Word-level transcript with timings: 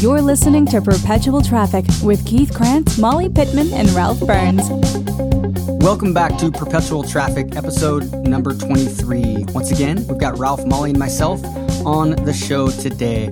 You're 0.00 0.22
listening 0.22 0.64
to 0.68 0.80
Perpetual 0.80 1.42
Traffic 1.42 1.84
with 2.02 2.24
Keith 2.26 2.54
Krantz, 2.54 2.96
Molly 2.96 3.28
Pittman, 3.28 3.74
and 3.74 3.90
Ralph 3.90 4.18
Burns. 4.20 4.70
Welcome 5.84 6.14
back 6.14 6.38
to 6.38 6.50
Perpetual 6.50 7.02
Traffic, 7.02 7.56
episode 7.56 8.10
number 8.26 8.54
23. 8.54 9.44
Once 9.50 9.70
again, 9.70 10.06
we've 10.08 10.16
got 10.16 10.38
Ralph, 10.38 10.64
Molly, 10.64 10.90
and 10.90 10.98
myself 10.98 11.44
on 11.84 12.12
the 12.24 12.32
show 12.32 12.70
today. 12.70 13.26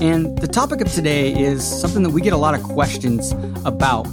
And 0.00 0.38
the 0.38 0.48
topic 0.48 0.80
of 0.80 0.90
today 0.90 1.38
is 1.38 1.62
something 1.62 2.02
that 2.02 2.10
we 2.10 2.22
get 2.22 2.32
a 2.32 2.38
lot 2.38 2.54
of 2.54 2.62
questions 2.62 3.32
about. 3.66 4.06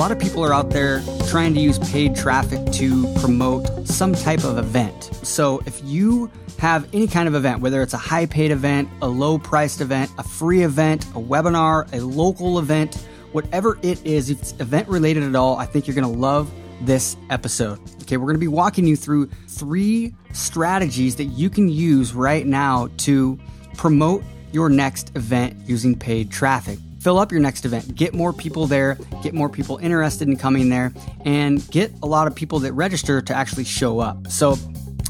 A 0.00 0.08
lot 0.08 0.12
of 0.12 0.18
people 0.18 0.42
are 0.42 0.54
out 0.54 0.70
there 0.70 1.02
trying 1.28 1.52
to 1.52 1.60
use 1.60 1.78
paid 1.78 2.16
traffic 2.16 2.72
to 2.72 3.06
promote 3.16 3.86
some 3.86 4.14
type 4.14 4.44
of 4.44 4.56
event. 4.56 5.10
So 5.22 5.60
if 5.66 5.78
you 5.84 6.30
have 6.58 6.88
any 6.94 7.06
kind 7.06 7.28
of 7.28 7.34
event, 7.34 7.60
whether 7.60 7.82
it's 7.82 7.92
a 7.92 7.98
high 7.98 8.24
paid 8.24 8.50
event, 8.50 8.88
a 9.02 9.06
low 9.06 9.38
priced 9.38 9.82
event, 9.82 10.10
a 10.16 10.22
free 10.22 10.62
event, 10.62 11.04
a 11.08 11.20
webinar, 11.20 11.92
a 11.92 12.00
local 12.00 12.58
event, 12.58 12.94
whatever 13.32 13.78
it 13.82 14.02
is, 14.06 14.30
if 14.30 14.40
it's 14.40 14.52
event 14.52 14.88
related 14.88 15.22
at 15.22 15.36
all, 15.36 15.58
I 15.58 15.66
think 15.66 15.86
you're 15.86 15.94
going 15.94 16.10
to 16.10 16.18
love 16.18 16.50
this 16.80 17.18
episode. 17.28 17.78
Okay, 18.00 18.16
we're 18.16 18.24
going 18.24 18.36
to 18.36 18.40
be 18.40 18.48
walking 18.48 18.86
you 18.86 18.96
through 18.96 19.26
three 19.48 20.14
strategies 20.32 21.16
that 21.16 21.24
you 21.24 21.50
can 21.50 21.68
use 21.68 22.14
right 22.14 22.46
now 22.46 22.88
to 22.96 23.38
promote 23.76 24.24
your 24.50 24.70
next 24.70 25.14
event 25.14 25.58
using 25.66 25.94
paid 25.94 26.30
traffic. 26.30 26.78
Fill 27.00 27.18
up 27.18 27.32
your 27.32 27.40
next 27.40 27.64
event, 27.64 27.94
get 27.94 28.12
more 28.12 28.32
people 28.32 28.66
there, 28.66 28.98
get 29.22 29.32
more 29.32 29.48
people 29.48 29.78
interested 29.78 30.28
in 30.28 30.36
coming 30.36 30.68
there, 30.68 30.92
and 31.24 31.68
get 31.70 31.92
a 32.02 32.06
lot 32.06 32.26
of 32.26 32.34
people 32.34 32.58
that 32.60 32.74
register 32.74 33.22
to 33.22 33.34
actually 33.34 33.64
show 33.64 34.00
up. 34.00 34.26
So, 34.28 34.56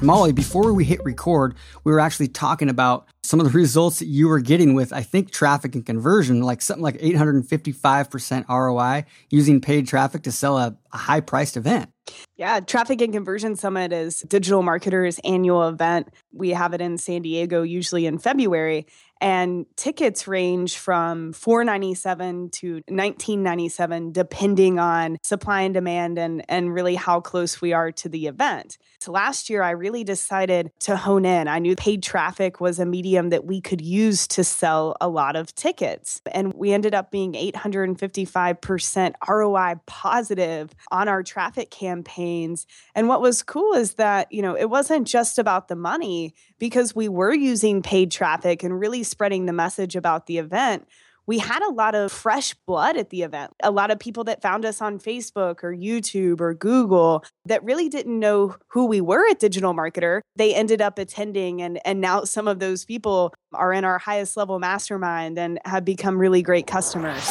Molly, 0.00 0.32
before 0.32 0.72
we 0.72 0.84
hit 0.84 1.04
record, 1.04 1.56
we 1.82 1.92
were 1.92 1.98
actually 1.98 2.28
talking 2.28 2.68
about 2.68 3.06
some 3.24 3.40
of 3.40 3.46
the 3.46 3.52
results 3.52 3.98
that 3.98 4.06
you 4.06 4.28
were 4.28 4.38
getting 4.38 4.74
with, 4.74 4.92
I 4.92 5.02
think, 5.02 5.30
traffic 5.30 5.74
and 5.74 5.84
conversion, 5.84 6.42
like 6.42 6.62
something 6.62 6.82
like 6.82 6.98
855% 6.98 8.48
ROI 8.48 9.04
using 9.28 9.60
paid 9.60 9.88
traffic 9.88 10.22
to 10.22 10.32
sell 10.32 10.58
a, 10.58 10.76
a 10.92 10.96
high 10.96 11.20
priced 11.20 11.56
event. 11.56 11.90
Yeah, 12.36 12.60
Traffic 12.60 13.00
and 13.02 13.12
Conversion 13.12 13.54
Summit 13.56 13.92
is 13.92 14.20
digital 14.20 14.62
marketers 14.62 15.20
annual 15.24 15.68
event. 15.68 16.08
We 16.32 16.50
have 16.50 16.72
it 16.72 16.80
in 16.80 16.98
San 16.98 17.22
Diego 17.22 17.62
usually 17.62 18.06
in 18.06 18.18
February 18.18 18.86
and 19.20 19.66
tickets 19.76 20.26
range 20.26 20.78
from 20.78 21.32
497 21.32 22.50
to 22.50 22.74
1997 22.88 24.12
depending 24.12 24.78
on 24.78 25.18
supply 25.22 25.62
and 25.62 25.74
demand 25.74 26.18
and 26.18 26.44
and 26.48 26.72
really 26.72 26.94
how 26.94 27.20
close 27.20 27.60
we 27.60 27.72
are 27.72 27.92
to 27.92 28.08
the 28.08 28.26
event. 28.26 28.78
So 29.00 29.12
last 29.12 29.50
year 29.50 29.62
I 29.62 29.70
really 29.70 30.04
decided 30.04 30.70
to 30.80 30.96
hone 30.96 31.24
in. 31.24 31.48
I 31.48 31.58
knew 31.58 31.76
paid 31.76 32.02
traffic 32.02 32.60
was 32.60 32.78
a 32.78 32.86
medium 32.86 33.30
that 33.30 33.44
we 33.44 33.60
could 33.60 33.80
use 33.80 34.26
to 34.28 34.44
sell 34.44 34.96
a 35.00 35.08
lot 35.08 35.36
of 35.36 35.54
tickets 35.54 36.20
and 36.32 36.52
we 36.54 36.72
ended 36.72 36.94
up 36.94 37.10
being 37.10 37.32
855% 37.32 39.14
ROI 39.28 39.74
positive 39.86 40.74
on 40.90 41.08
our 41.08 41.22
traffic 41.22 41.70
campaigns. 41.70 42.66
And 42.94 43.08
what 43.08 43.20
was 43.20 43.42
cool 43.42 43.74
is 43.74 43.94
that, 43.94 44.30
you 44.32 44.42
know, 44.42 44.56
it 44.56 44.70
wasn't 44.70 45.06
just 45.06 45.38
about 45.38 45.68
the 45.68 45.76
money 45.76 46.34
because 46.58 46.94
we 46.94 47.08
were 47.08 47.34
using 47.34 47.82
paid 47.82 48.10
traffic 48.10 48.62
and 48.62 48.78
really 48.78 49.02
spreading 49.10 49.46
the 49.46 49.52
message 49.52 49.96
about 49.96 50.26
the 50.26 50.38
event, 50.38 50.86
we 51.26 51.38
had 51.38 51.62
a 51.62 51.70
lot 51.70 51.94
of 51.94 52.10
fresh 52.10 52.54
blood 52.66 52.96
at 52.96 53.10
the 53.10 53.22
event. 53.22 53.52
A 53.62 53.70
lot 53.70 53.90
of 53.90 54.00
people 54.00 54.24
that 54.24 54.42
found 54.42 54.64
us 54.64 54.80
on 54.80 54.98
Facebook 54.98 55.62
or 55.62 55.72
YouTube 55.72 56.40
or 56.40 56.54
Google 56.54 57.24
that 57.44 57.62
really 57.62 57.88
didn't 57.88 58.18
know 58.18 58.56
who 58.68 58.86
we 58.86 59.00
were 59.00 59.28
at 59.30 59.38
Digital 59.38 59.72
Marketer. 59.72 60.22
They 60.34 60.54
ended 60.54 60.80
up 60.80 60.98
attending, 60.98 61.62
and, 61.62 61.78
and 61.84 62.00
now 62.00 62.24
some 62.24 62.48
of 62.48 62.58
those 62.58 62.84
people 62.84 63.32
are 63.52 63.72
in 63.72 63.84
our 63.84 63.98
highest 63.98 64.36
level 64.36 64.58
mastermind 64.58 65.38
and 65.38 65.60
have 65.64 65.84
become 65.84 66.18
really 66.18 66.42
great 66.42 66.66
customers. 66.66 67.24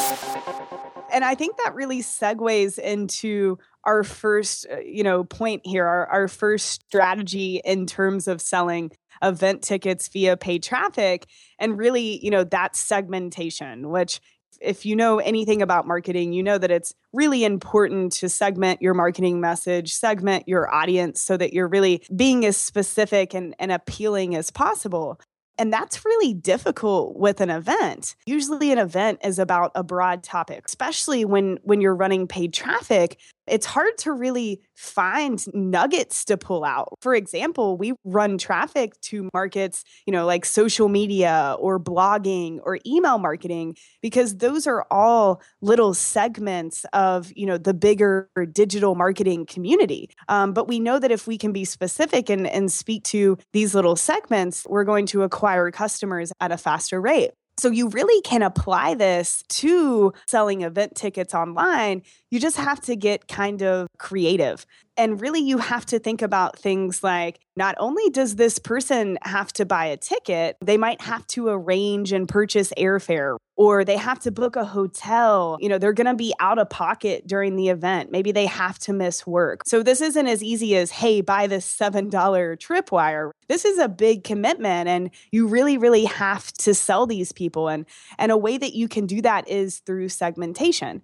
And 1.12 1.24
I 1.24 1.34
think 1.34 1.56
that 1.58 1.74
really 1.74 2.00
segues 2.00 2.78
into 2.78 3.58
our 3.84 4.04
first, 4.04 4.66
uh, 4.70 4.78
you 4.80 5.02
know, 5.02 5.24
point 5.24 5.62
here, 5.64 5.86
our, 5.86 6.06
our 6.06 6.28
first 6.28 6.82
strategy 6.86 7.60
in 7.64 7.86
terms 7.86 8.28
of 8.28 8.40
selling 8.40 8.92
event 9.22 9.62
tickets 9.62 10.08
via 10.08 10.36
paid 10.36 10.62
traffic 10.62 11.26
and 11.58 11.76
really 11.76 12.24
you 12.24 12.30
know 12.30 12.42
that 12.42 12.74
segmentation 12.74 13.90
which 13.90 14.18
if 14.60 14.84
you 14.84 14.94
know 14.94 15.18
anything 15.18 15.62
about 15.62 15.86
marketing, 15.86 16.32
you 16.32 16.42
know 16.42 16.58
that 16.58 16.70
it's 16.70 16.94
really 17.12 17.44
important 17.44 18.12
to 18.12 18.28
segment 18.28 18.82
your 18.82 18.94
marketing 18.94 19.40
message, 19.40 19.94
segment 19.94 20.46
your 20.46 20.72
audience 20.72 21.20
so 21.20 21.36
that 21.36 21.52
you're 21.52 21.68
really 21.68 22.02
being 22.14 22.44
as 22.44 22.56
specific 22.56 23.34
and, 23.34 23.54
and 23.58 23.72
appealing 23.72 24.36
as 24.36 24.50
possible. 24.50 25.18
And 25.60 25.70
that's 25.70 26.06
really 26.06 26.32
difficult 26.32 27.18
with 27.18 27.42
an 27.42 27.50
event. 27.50 28.16
Usually 28.24 28.72
an 28.72 28.78
event 28.78 29.18
is 29.22 29.38
about 29.38 29.72
a 29.74 29.84
broad 29.84 30.22
topic, 30.22 30.62
especially 30.64 31.26
when 31.26 31.58
when 31.64 31.82
you're 31.82 31.94
running 31.94 32.26
paid 32.26 32.54
traffic, 32.54 33.20
it's 33.50 33.66
hard 33.66 33.98
to 33.98 34.12
really 34.12 34.60
find 34.76 35.44
nuggets 35.52 36.24
to 36.26 36.36
pull 36.36 36.64
out. 36.64 36.94
For 37.00 37.14
example, 37.14 37.76
we 37.76 37.92
run 38.04 38.38
traffic 38.38 38.98
to 39.02 39.28
markets, 39.34 39.84
you 40.06 40.12
know, 40.12 40.24
like 40.24 40.44
social 40.44 40.88
media 40.88 41.56
or 41.58 41.78
blogging 41.78 42.60
or 42.62 42.78
email 42.86 43.18
marketing 43.18 43.76
because 44.00 44.36
those 44.38 44.66
are 44.66 44.86
all 44.90 45.42
little 45.60 45.94
segments 45.94 46.84
of, 46.92 47.30
you 47.34 47.46
know, 47.46 47.58
the 47.58 47.74
bigger 47.74 48.28
digital 48.52 48.94
marketing 48.94 49.46
community. 49.46 50.10
Um, 50.28 50.52
but 50.52 50.68
we 50.68 50.80
know 50.80 50.98
that 50.98 51.10
if 51.10 51.26
we 51.26 51.36
can 51.36 51.52
be 51.52 51.64
specific 51.64 52.30
and, 52.30 52.46
and 52.46 52.70
speak 52.70 53.04
to 53.04 53.36
these 53.52 53.74
little 53.74 53.96
segments, 53.96 54.66
we're 54.68 54.84
going 54.84 55.06
to 55.06 55.22
acquire 55.22 55.70
customers 55.70 56.32
at 56.40 56.52
a 56.52 56.56
faster 56.56 57.00
rate. 57.00 57.30
So 57.60 57.68
you 57.68 57.88
really 57.88 58.22
can 58.22 58.40
apply 58.40 58.94
this 58.94 59.44
to 59.50 60.14
selling 60.26 60.62
event 60.62 60.94
tickets 60.94 61.34
online. 61.34 62.00
You 62.30 62.40
just 62.40 62.56
have 62.56 62.80
to 62.82 62.96
get 62.96 63.28
kind 63.28 63.62
of 63.62 63.86
creative. 63.98 64.64
And 64.96 65.20
really, 65.20 65.40
you 65.40 65.58
have 65.58 65.86
to 65.86 65.98
think 65.98 66.22
about 66.22 66.58
things 66.58 67.02
like 67.02 67.40
not 67.56 67.74
only 67.78 68.10
does 68.10 68.36
this 68.36 68.58
person 68.58 69.18
have 69.22 69.52
to 69.54 69.64
buy 69.64 69.86
a 69.86 69.96
ticket, 69.96 70.56
they 70.60 70.76
might 70.76 71.00
have 71.00 71.26
to 71.28 71.48
arrange 71.48 72.12
and 72.12 72.28
purchase 72.28 72.72
airfare 72.76 73.36
or 73.60 73.84
they 73.84 73.98
have 73.98 74.18
to 74.18 74.30
book 74.30 74.56
a 74.56 74.64
hotel. 74.64 75.58
You 75.60 75.68
know, 75.68 75.76
they're 75.76 75.92
going 75.92 76.06
to 76.06 76.14
be 76.14 76.32
out 76.40 76.58
of 76.58 76.70
pocket 76.70 77.26
during 77.26 77.56
the 77.56 77.68
event. 77.68 78.10
Maybe 78.10 78.32
they 78.32 78.46
have 78.46 78.78
to 78.80 78.94
miss 78.94 79.26
work. 79.26 79.60
So 79.66 79.82
this 79.82 80.00
isn't 80.00 80.26
as 80.26 80.42
easy 80.42 80.74
as, 80.76 80.90
hey, 80.90 81.20
buy 81.20 81.46
this 81.46 81.76
$7 81.78 82.10
tripwire. 82.10 83.32
This 83.48 83.66
is 83.66 83.78
a 83.78 83.86
big 83.86 84.24
commitment 84.24 84.88
and 84.88 85.10
you 85.30 85.46
really, 85.46 85.76
really 85.76 86.06
have 86.06 86.50
to 86.54 86.72
sell 86.72 87.06
these 87.06 87.32
people. 87.32 87.68
And, 87.68 87.84
and 88.18 88.32
a 88.32 88.36
way 88.38 88.56
that 88.56 88.74
you 88.74 88.88
can 88.88 89.04
do 89.04 89.20
that 89.20 89.46
is 89.46 89.80
through 89.80 90.08
segmentation. 90.08 91.02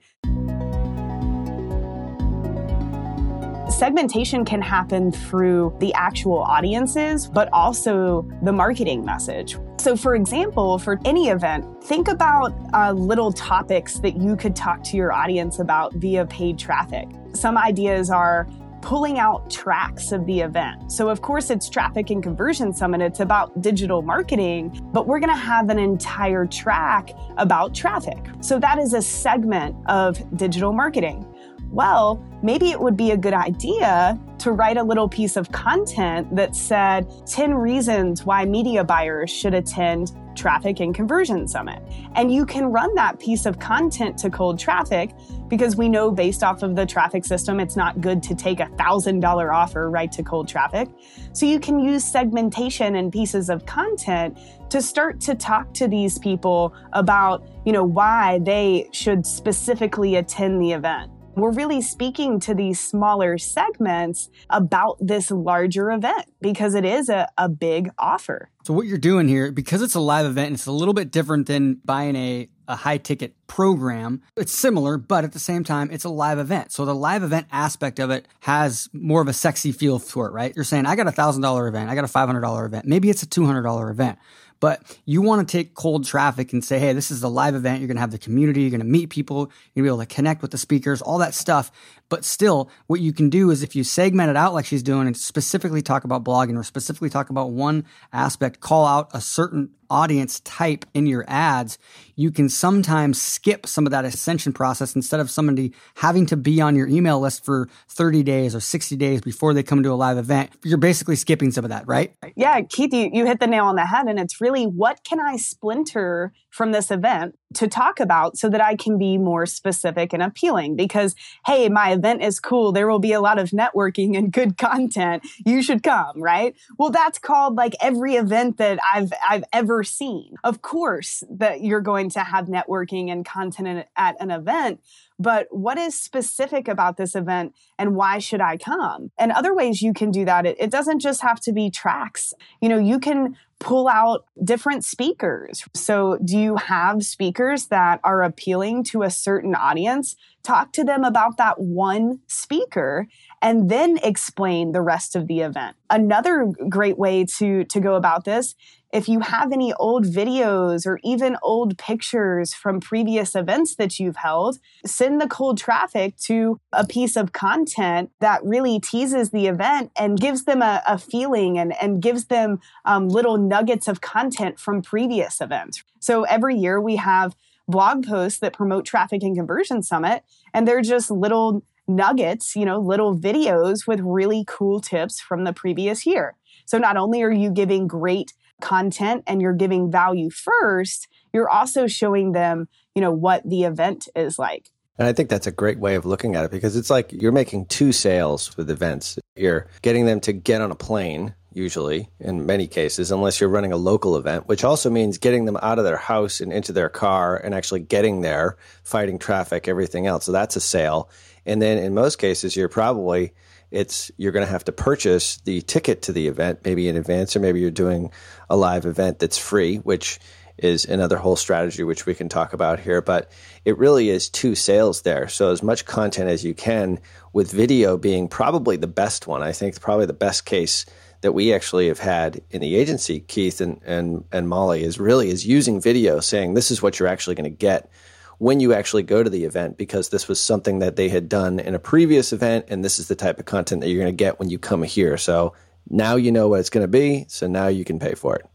Segmentation 3.76 4.42
can 4.42 4.62
happen 4.62 5.12
through 5.12 5.76
the 5.80 5.92
actual 5.92 6.38
audiences, 6.38 7.26
but 7.26 7.46
also 7.52 8.26
the 8.42 8.52
marketing 8.52 9.04
message. 9.04 9.58
So, 9.78 9.94
for 9.94 10.14
example, 10.14 10.78
for 10.78 10.98
any 11.04 11.28
event, 11.28 11.84
think 11.84 12.08
about 12.08 12.54
uh, 12.72 12.92
little 12.92 13.30
topics 13.30 13.98
that 13.98 14.16
you 14.16 14.34
could 14.34 14.56
talk 14.56 14.82
to 14.84 14.96
your 14.96 15.12
audience 15.12 15.58
about 15.58 15.92
via 15.94 16.24
paid 16.24 16.58
traffic. 16.58 17.06
Some 17.34 17.58
ideas 17.58 18.08
are 18.08 18.48
pulling 18.80 19.18
out 19.18 19.50
tracks 19.50 20.10
of 20.12 20.24
the 20.26 20.40
event. 20.40 20.90
So, 20.90 21.10
of 21.10 21.20
course, 21.20 21.50
it's 21.50 21.68
Traffic 21.68 22.08
and 22.10 22.22
Conversion 22.22 22.72
Summit. 22.72 23.02
It's 23.02 23.20
about 23.20 23.60
digital 23.60 24.00
marketing, 24.00 24.80
but 24.92 25.06
we're 25.06 25.18
to 25.28 25.36
have 25.36 25.68
an 25.68 25.78
entire 25.78 26.46
track 26.46 27.10
about 27.36 27.74
traffic. 27.74 28.24
So, 28.40 28.58
that 28.58 28.78
is 28.78 28.94
a 28.94 29.02
segment 29.02 29.76
of 29.86 30.18
digital 30.36 30.72
marketing 30.72 31.26
well, 31.70 32.24
maybe 32.42 32.70
it 32.70 32.80
would 32.80 32.96
be 32.96 33.10
a 33.10 33.16
good 33.16 33.34
idea 33.34 34.18
to 34.38 34.52
write 34.52 34.76
a 34.76 34.82
little 34.82 35.08
piece 35.08 35.36
of 35.36 35.50
content 35.52 36.34
that 36.36 36.54
said 36.54 37.10
10 37.26 37.54
reasons 37.54 38.24
why 38.24 38.44
media 38.44 38.84
buyers 38.84 39.30
should 39.30 39.54
attend 39.54 40.12
Traffic 40.36 40.80
and 40.80 40.94
Conversion 40.94 41.48
Summit. 41.48 41.82
And 42.14 42.32
you 42.32 42.46
can 42.46 42.66
run 42.66 42.94
that 42.94 43.18
piece 43.18 43.46
of 43.46 43.58
content 43.58 44.18
to 44.18 44.30
cold 44.30 44.58
traffic 44.58 45.10
because 45.48 45.76
we 45.76 45.88
know 45.88 46.10
based 46.10 46.42
off 46.42 46.62
of 46.62 46.76
the 46.76 46.84
traffic 46.84 47.24
system, 47.24 47.58
it's 47.58 47.76
not 47.76 48.00
good 48.00 48.22
to 48.24 48.34
take 48.34 48.60
a 48.60 48.66
$1,000 48.66 49.52
offer 49.54 49.90
right 49.90 50.12
to 50.12 50.22
cold 50.22 50.46
traffic. 50.46 50.88
So 51.32 51.46
you 51.46 51.58
can 51.58 51.78
use 51.78 52.04
segmentation 52.04 52.96
and 52.96 53.10
pieces 53.10 53.48
of 53.48 53.64
content 53.66 54.38
to 54.70 54.82
start 54.82 55.20
to 55.22 55.34
talk 55.34 55.72
to 55.74 55.88
these 55.88 56.18
people 56.18 56.74
about, 56.92 57.48
you 57.64 57.72
know, 57.72 57.84
why 57.84 58.40
they 58.40 58.88
should 58.92 59.26
specifically 59.26 60.16
attend 60.16 60.60
the 60.60 60.72
event. 60.72 61.10
We're 61.36 61.52
really 61.52 61.82
speaking 61.82 62.40
to 62.40 62.54
these 62.54 62.80
smaller 62.80 63.36
segments 63.38 64.30
about 64.50 64.96
this 65.00 65.30
larger 65.30 65.92
event 65.92 66.24
because 66.40 66.74
it 66.74 66.84
is 66.84 67.08
a, 67.08 67.28
a 67.36 67.48
big 67.48 67.90
offer. 67.98 68.50
So 68.64 68.72
what 68.74 68.86
you're 68.86 68.98
doing 68.98 69.28
here, 69.28 69.52
because 69.52 69.82
it's 69.82 69.94
a 69.94 70.00
live 70.00 70.26
event, 70.26 70.54
it's 70.54 70.66
a 70.66 70.72
little 70.72 70.94
bit 70.94 71.12
different 71.12 71.46
than 71.46 71.74
buying 71.84 72.16
a, 72.16 72.48
a 72.66 72.74
high 72.74 72.98
ticket 72.98 73.34
program. 73.46 74.22
It's 74.36 74.50
similar, 74.50 74.96
but 74.96 75.24
at 75.24 75.32
the 75.32 75.38
same 75.38 75.62
time, 75.62 75.90
it's 75.92 76.04
a 76.04 76.08
live 76.08 76.38
event. 76.38 76.72
So 76.72 76.84
the 76.84 76.94
live 76.94 77.22
event 77.22 77.46
aspect 77.52 78.00
of 78.00 78.10
it 78.10 78.26
has 78.40 78.88
more 78.92 79.20
of 79.20 79.28
a 79.28 79.32
sexy 79.32 79.70
feel 79.72 80.00
to 80.00 80.24
it, 80.24 80.32
right? 80.32 80.52
You're 80.56 80.64
saying, 80.64 80.86
I 80.86 80.96
got 80.96 81.06
a 81.06 81.12
thousand 81.12 81.42
dollar 81.42 81.68
event. 81.68 81.90
I 81.90 81.94
got 81.94 82.04
a 82.04 82.08
$500 82.08 82.66
event. 82.66 82.86
Maybe 82.86 83.10
it's 83.10 83.22
a 83.22 83.26
$200 83.26 83.90
event. 83.90 84.18
But 84.60 84.98
you 85.04 85.22
want 85.22 85.46
to 85.46 85.52
take 85.52 85.74
cold 85.74 86.04
traffic 86.04 86.52
and 86.52 86.64
say, 86.64 86.78
hey, 86.78 86.92
this 86.92 87.10
is 87.10 87.22
a 87.22 87.28
live 87.28 87.54
event. 87.54 87.80
You're 87.80 87.88
going 87.88 87.96
to 87.96 88.00
have 88.00 88.10
the 88.10 88.18
community. 88.18 88.62
You're 88.62 88.70
going 88.70 88.80
to 88.80 88.86
meet 88.86 89.10
people. 89.10 89.50
You're 89.74 89.84
going 89.84 89.98
to 89.98 90.02
be 90.02 90.02
able 90.02 90.06
to 90.06 90.14
connect 90.14 90.42
with 90.42 90.50
the 90.50 90.58
speakers, 90.58 91.02
all 91.02 91.18
that 91.18 91.34
stuff. 91.34 91.70
But 92.08 92.24
still, 92.24 92.70
what 92.86 93.00
you 93.00 93.12
can 93.12 93.30
do 93.30 93.50
is 93.50 93.62
if 93.62 93.76
you 93.76 93.84
segment 93.84 94.30
it 94.30 94.36
out 94.36 94.54
like 94.54 94.66
she's 94.66 94.82
doing 94.82 95.06
and 95.06 95.16
specifically 95.16 95.82
talk 95.82 96.04
about 96.04 96.24
blogging 96.24 96.56
or 96.56 96.62
specifically 96.62 97.10
talk 97.10 97.30
about 97.30 97.50
one 97.50 97.84
aspect, 98.12 98.60
call 98.60 98.86
out 98.86 99.10
a 99.12 99.20
certain 99.20 99.70
audience 99.90 100.40
type 100.40 100.84
in 100.94 101.06
your 101.06 101.24
ads, 101.28 101.78
you 102.14 102.30
can 102.30 102.48
sometimes 102.48 103.20
skip 103.20 103.66
some 103.66 103.86
of 103.86 103.90
that 103.90 104.04
ascension 104.04 104.52
process 104.52 104.96
instead 104.96 105.20
of 105.20 105.30
somebody 105.30 105.72
having 105.96 106.26
to 106.26 106.36
be 106.36 106.60
on 106.60 106.74
your 106.74 106.88
email 106.88 107.20
list 107.20 107.44
for 107.44 107.68
30 107.88 108.22
days 108.22 108.54
or 108.54 108.60
60 108.60 108.96
days 108.96 109.20
before 109.20 109.54
they 109.54 109.62
come 109.62 109.82
to 109.82 109.90
a 109.90 109.94
live 109.94 110.18
event. 110.18 110.50
You're 110.64 110.78
basically 110.78 111.16
skipping 111.16 111.50
some 111.50 111.64
of 111.64 111.70
that, 111.70 111.86
right? 111.86 112.14
Yeah, 112.36 112.60
Keith, 112.62 112.92
you, 112.92 113.10
you 113.12 113.26
hit 113.26 113.40
the 113.40 113.46
nail 113.46 113.64
on 113.64 113.76
the 113.76 113.86
head. 113.86 114.06
And 114.06 114.18
it's 114.18 114.40
really 114.40 114.64
what 114.64 115.04
can 115.04 115.20
I 115.20 115.36
splinter 115.36 116.32
from 116.56 116.72
this 116.72 116.90
event 116.90 117.38
to 117.54 117.68
talk 117.68 118.00
about 118.00 118.36
so 118.36 118.48
that 118.48 118.60
I 118.60 118.74
can 118.74 118.98
be 118.98 119.18
more 119.18 119.44
specific 119.46 120.12
and 120.12 120.22
appealing? 120.22 120.74
Because, 120.74 121.14
hey, 121.44 121.68
my 121.68 121.92
event 121.92 122.22
is 122.22 122.40
cool. 122.40 122.72
There 122.72 122.88
will 122.88 122.98
be 122.98 123.12
a 123.12 123.20
lot 123.20 123.38
of 123.38 123.50
networking 123.50 124.16
and 124.16 124.32
good 124.32 124.56
content. 124.58 125.26
You 125.44 125.62
should 125.62 125.82
come, 125.82 126.20
right? 126.20 126.56
Well, 126.78 126.90
that's 126.90 127.18
called 127.18 127.56
like 127.56 127.74
every 127.80 128.14
event 128.14 128.56
that 128.56 128.78
I've 128.94 129.12
I've 129.28 129.44
ever 129.52 129.84
seen. 129.84 130.34
Of 130.42 130.62
course, 130.62 131.22
that 131.30 131.60
you're 131.60 131.80
going 131.80 132.10
to 132.10 132.20
have 132.20 132.46
networking 132.46 133.12
and 133.12 133.24
content 133.24 133.86
at 133.96 134.16
an 134.20 134.30
event, 134.30 134.80
but 135.18 135.46
what 135.50 135.78
is 135.78 135.98
specific 135.98 136.68
about 136.68 136.96
this 136.96 137.14
event 137.14 137.54
and 137.78 137.96
why 137.96 138.18
should 138.18 138.40
I 138.40 138.56
come? 138.56 139.10
And 139.18 139.32
other 139.32 139.54
ways 139.54 139.80
you 139.80 139.94
can 139.94 140.10
do 140.10 140.24
that, 140.26 140.46
it, 140.46 140.56
it, 140.58 140.70
doesn't 140.70 141.00
just 141.00 141.22
have 141.22 141.40
to 141.40 141.52
be 141.52 141.70
tracks. 141.70 142.34
You 142.60 142.68
know, 142.68 142.78
you 142.78 142.98
can 142.98 143.36
pull 143.58 143.88
out 143.88 144.26
different 144.42 144.84
speakers. 144.84 145.64
So, 145.74 146.18
do 146.24 146.38
you 146.38 146.56
have 146.56 147.04
speakers 147.04 147.66
that 147.66 148.00
are 148.04 148.22
appealing 148.22 148.84
to 148.84 149.02
a 149.02 149.10
certain 149.10 149.54
audience? 149.54 150.16
Talk 150.46 150.70
to 150.74 150.84
them 150.84 151.02
about 151.02 151.38
that 151.38 151.60
one 151.60 152.20
speaker 152.28 153.08
and 153.42 153.68
then 153.68 153.98
explain 154.04 154.70
the 154.70 154.80
rest 154.80 155.16
of 155.16 155.26
the 155.26 155.40
event. 155.40 155.74
Another 155.90 156.52
great 156.68 156.96
way 156.96 157.24
to, 157.38 157.64
to 157.64 157.80
go 157.80 157.96
about 157.96 158.24
this 158.24 158.54
if 158.92 159.08
you 159.08 159.18
have 159.20 159.52
any 159.52 159.74
old 159.74 160.04
videos 160.04 160.86
or 160.86 161.00
even 161.02 161.36
old 161.42 161.76
pictures 161.78 162.54
from 162.54 162.78
previous 162.78 163.34
events 163.34 163.74
that 163.74 163.98
you've 163.98 164.16
held, 164.16 164.58
send 164.84 165.20
the 165.20 165.26
cold 165.26 165.58
traffic 165.58 166.16
to 166.18 166.60
a 166.72 166.86
piece 166.86 167.16
of 167.16 167.32
content 167.32 168.10
that 168.20 168.44
really 168.44 168.78
teases 168.78 169.30
the 169.30 169.48
event 169.48 169.90
and 169.98 170.20
gives 170.20 170.44
them 170.44 170.62
a, 170.62 170.80
a 170.86 170.96
feeling 170.96 171.58
and, 171.58 171.74
and 171.82 172.00
gives 172.00 172.26
them 172.26 172.60
um, 172.84 173.08
little 173.08 173.36
nuggets 173.36 173.88
of 173.88 174.00
content 174.00 174.60
from 174.60 174.80
previous 174.80 175.40
events. 175.40 175.82
So 175.98 176.22
every 176.22 176.56
year 176.56 176.80
we 176.80 176.96
have 176.96 177.34
blog 177.68 178.06
posts 178.06 178.40
that 178.40 178.52
promote 178.52 178.84
Traffic 178.84 179.22
and 179.22 179.36
Conversion 179.36 179.82
Summit, 179.82 180.22
and 180.54 180.66
they're 180.66 180.82
just 180.82 181.10
little 181.10 181.62
nuggets, 181.88 182.56
you 182.56 182.64
know, 182.64 182.78
little 182.78 183.16
videos 183.16 183.86
with 183.86 184.00
really 184.00 184.44
cool 184.46 184.80
tips 184.80 185.20
from 185.20 185.44
the 185.44 185.52
previous 185.52 186.06
year. 186.06 186.34
So 186.64 186.78
not 186.78 186.96
only 186.96 187.22
are 187.22 187.30
you 187.30 187.50
giving 187.50 187.86
great 187.86 188.32
content 188.60 189.22
and 189.26 189.40
you're 189.40 189.52
giving 189.52 189.90
value 189.90 190.30
first, 190.30 191.08
you're 191.32 191.48
also 191.48 191.86
showing 191.86 192.32
them, 192.32 192.68
you 192.94 193.02
know, 193.02 193.12
what 193.12 193.48
the 193.48 193.64
event 193.64 194.08
is 194.16 194.38
like. 194.38 194.70
And 194.98 195.06
I 195.06 195.12
think 195.12 195.28
that's 195.28 195.46
a 195.46 195.52
great 195.52 195.78
way 195.78 195.94
of 195.94 196.06
looking 196.06 196.34
at 196.34 196.44
it 196.44 196.50
because 196.50 196.74
it's 196.74 196.88
like 196.88 197.12
you're 197.12 197.32
making 197.32 197.66
two 197.66 197.92
sales 197.92 198.56
with 198.56 198.70
events. 198.70 199.18
You're 199.36 199.68
getting 199.82 200.06
them 200.06 200.20
to 200.20 200.32
get 200.32 200.62
on 200.62 200.70
a 200.70 200.74
plane, 200.74 201.34
usually, 201.56 202.10
in 202.20 202.44
many 202.44 202.66
cases, 202.66 203.10
unless 203.10 203.40
you're 203.40 203.48
running 203.48 203.72
a 203.72 203.78
local 203.78 204.16
event, 204.16 204.46
which 204.46 204.62
also 204.62 204.90
means 204.90 205.16
getting 205.16 205.46
them 205.46 205.56
out 205.62 205.78
of 205.78 205.84
their 205.84 205.96
house 205.96 206.40
and 206.42 206.52
into 206.52 206.70
their 206.70 206.90
car 206.90 207.36
and 207.36 207.54
actually 207.54 207.80
getting 207.80 208.20
there, 208.20 208.58
fighting 208.84 209.18
traffic, 209.18 209.66
everything 209.66 210.06
else. 210.06 210.26
So 210.26 210.32
that's 210.32 210.56
a 210.56 210.60
sale. 210.60 211.08
And 211.46 211.62
then 211.62 211.78
in 211.78 211.94
most 211.94 212.18
cases, 212.18 212.54
you're 212.56 212.68
probably 212.68 213.32
it's 213.72 214.12
you're 214.16 214.32
going 214.32 214.46
to 214.46 214.52
have 214.52 214.64
to 214.64 214.72
purchase 214.72 215.38
the 215.38 215.60
ticket 215.62 216.02
to 216.02 216.12
the 216.12 216.28
event 216.28 216.60
maybe 216.64 216.88
in 216.88 216.96
advance 216.96 217.34
or 217.34 217.40
maybe 217.40 217.58
you're 217.58 217.70
doing 217.72 218.12
a 218.48 218.56
live 218.56 218.86
event 218.86 219.18
that's 219.18 219.36
free 219.36 219.78
which 219.78 220.20
is 220.58 220.84
another 220.84 221.16
whole 221.16 221.36
strategy 221.36 221.82
which 221.82 222.06
we 222.06 222.14
can 222.14 222.28
talk 222.28 222.52
about 222.52 222.80
here 222.80 223.00
but 223.00 223.30
it 223.64 223.76
really 223.78 224.08
is 224.08 224.28
two 224.28 224.54
sales 224.54 225.02
there 225.02 225.28
so 225.28 225.50
as 225.50 225.62
much 225.62 225.84
content 225.84 226.28
as 226.28 226.44
you 226.44 226.54
can 226.54 226.98
with 227.32 227.50
video 227.50 227.96
being 227.96 228.28
probably 228.28 228.76
the 228.76 228.86
best 228.86 229.26
one 229.26 229.42
i 229.42 229.52
think 229.52 229.78
probably 229.80 230.06
the 230.06 230.12
best 230.12 230.44
case 230.44 230.86
that 231.22 231.32
we 231.32 231.52
actually 231.52 231.88
have 231.88 231.98
had 231.98 232.40
in 232.50 232.60
the 232.60 232.76
agency 232.76 233.20
keith 233.20 233.60
and, 233.60 233.80
and, 233.84 234.24
and 234.32 234.48
molly 234.48 234.82
is 234.82 234.98
really 234.98 235.30
is 235.30 235.46
using 235.46 235.80
video 235.80 236.20
saying 236.20 236.54
this 236.54 236.70
is 236.70 236.82
what 236.82 236.98
you're 236.98 237.08
actually 237.08 237.34
going 237.34 237.50
to 237.50 237.50
get 237.50 237.90
when 238.38 238.60
you 238.60 238.74
actually 238.74 239.02
go 239.02 239.22
to 239.22 239.30
the 239.30 239.44
event 239.44 239.78
because 239.78 240.10
this 240.10 240.28
was 240.28 240.40
something 240.40 240.80
that 240.80 240.96
they 240.96 241.08
had 241.08 241.28
done 241.28 241.58
in 241.58 241.74
a 241.74 241.78
previous 241.78 242.32
event 242.32 242.66
and 242.68 242.84
this 242.84 242.98
is 242.98 243.08
the 243.08 243.14
type 243.14 243.38
of 243.38 243.46
content 243.46 243.80
that 243.80 243.88
you're 243.88 244.02
going 244.02 244.12
to 244.12 244.24
get 244.24 244.38
when 244.38 244.50
you 244.50 244.58
come 244.58 244.82
here. 244.82 245.16
So 245.16 245.54
now 245.88 246.16
you 246.16 246.32
know 246.32 246.48
what 246.48 246.60
it's 246.60 246.70
going 246.70 246.84
to 246.84 246.88
be, 246.88 247.24
so 247.28 247.46
now 247.46 247.68
you 247.68 247.84
can 247.84 247.98
pay 247.98 248.14
for 248.14 248.36
it. 248.36 248.46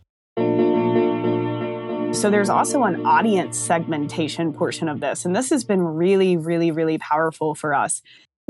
So 2.14 2.30
there's 2.30 2.50
also 2.50 2.84
an 2.84 3.06
audience 3.06 3.58
segmentation 3.58 4.54
portion 4.54 4.88
of 4.88 5.00
this. 5.00 5.26
And 5.26 5.36
this 5.36 5.50
has 5.50 5.64
been 5.64 5.82
really, 5.82 6.38
really, 6.38 6.72
really 6.72 6.98
powerful 6.98 7.56
for 7.56 7.74
us 7.74 8.02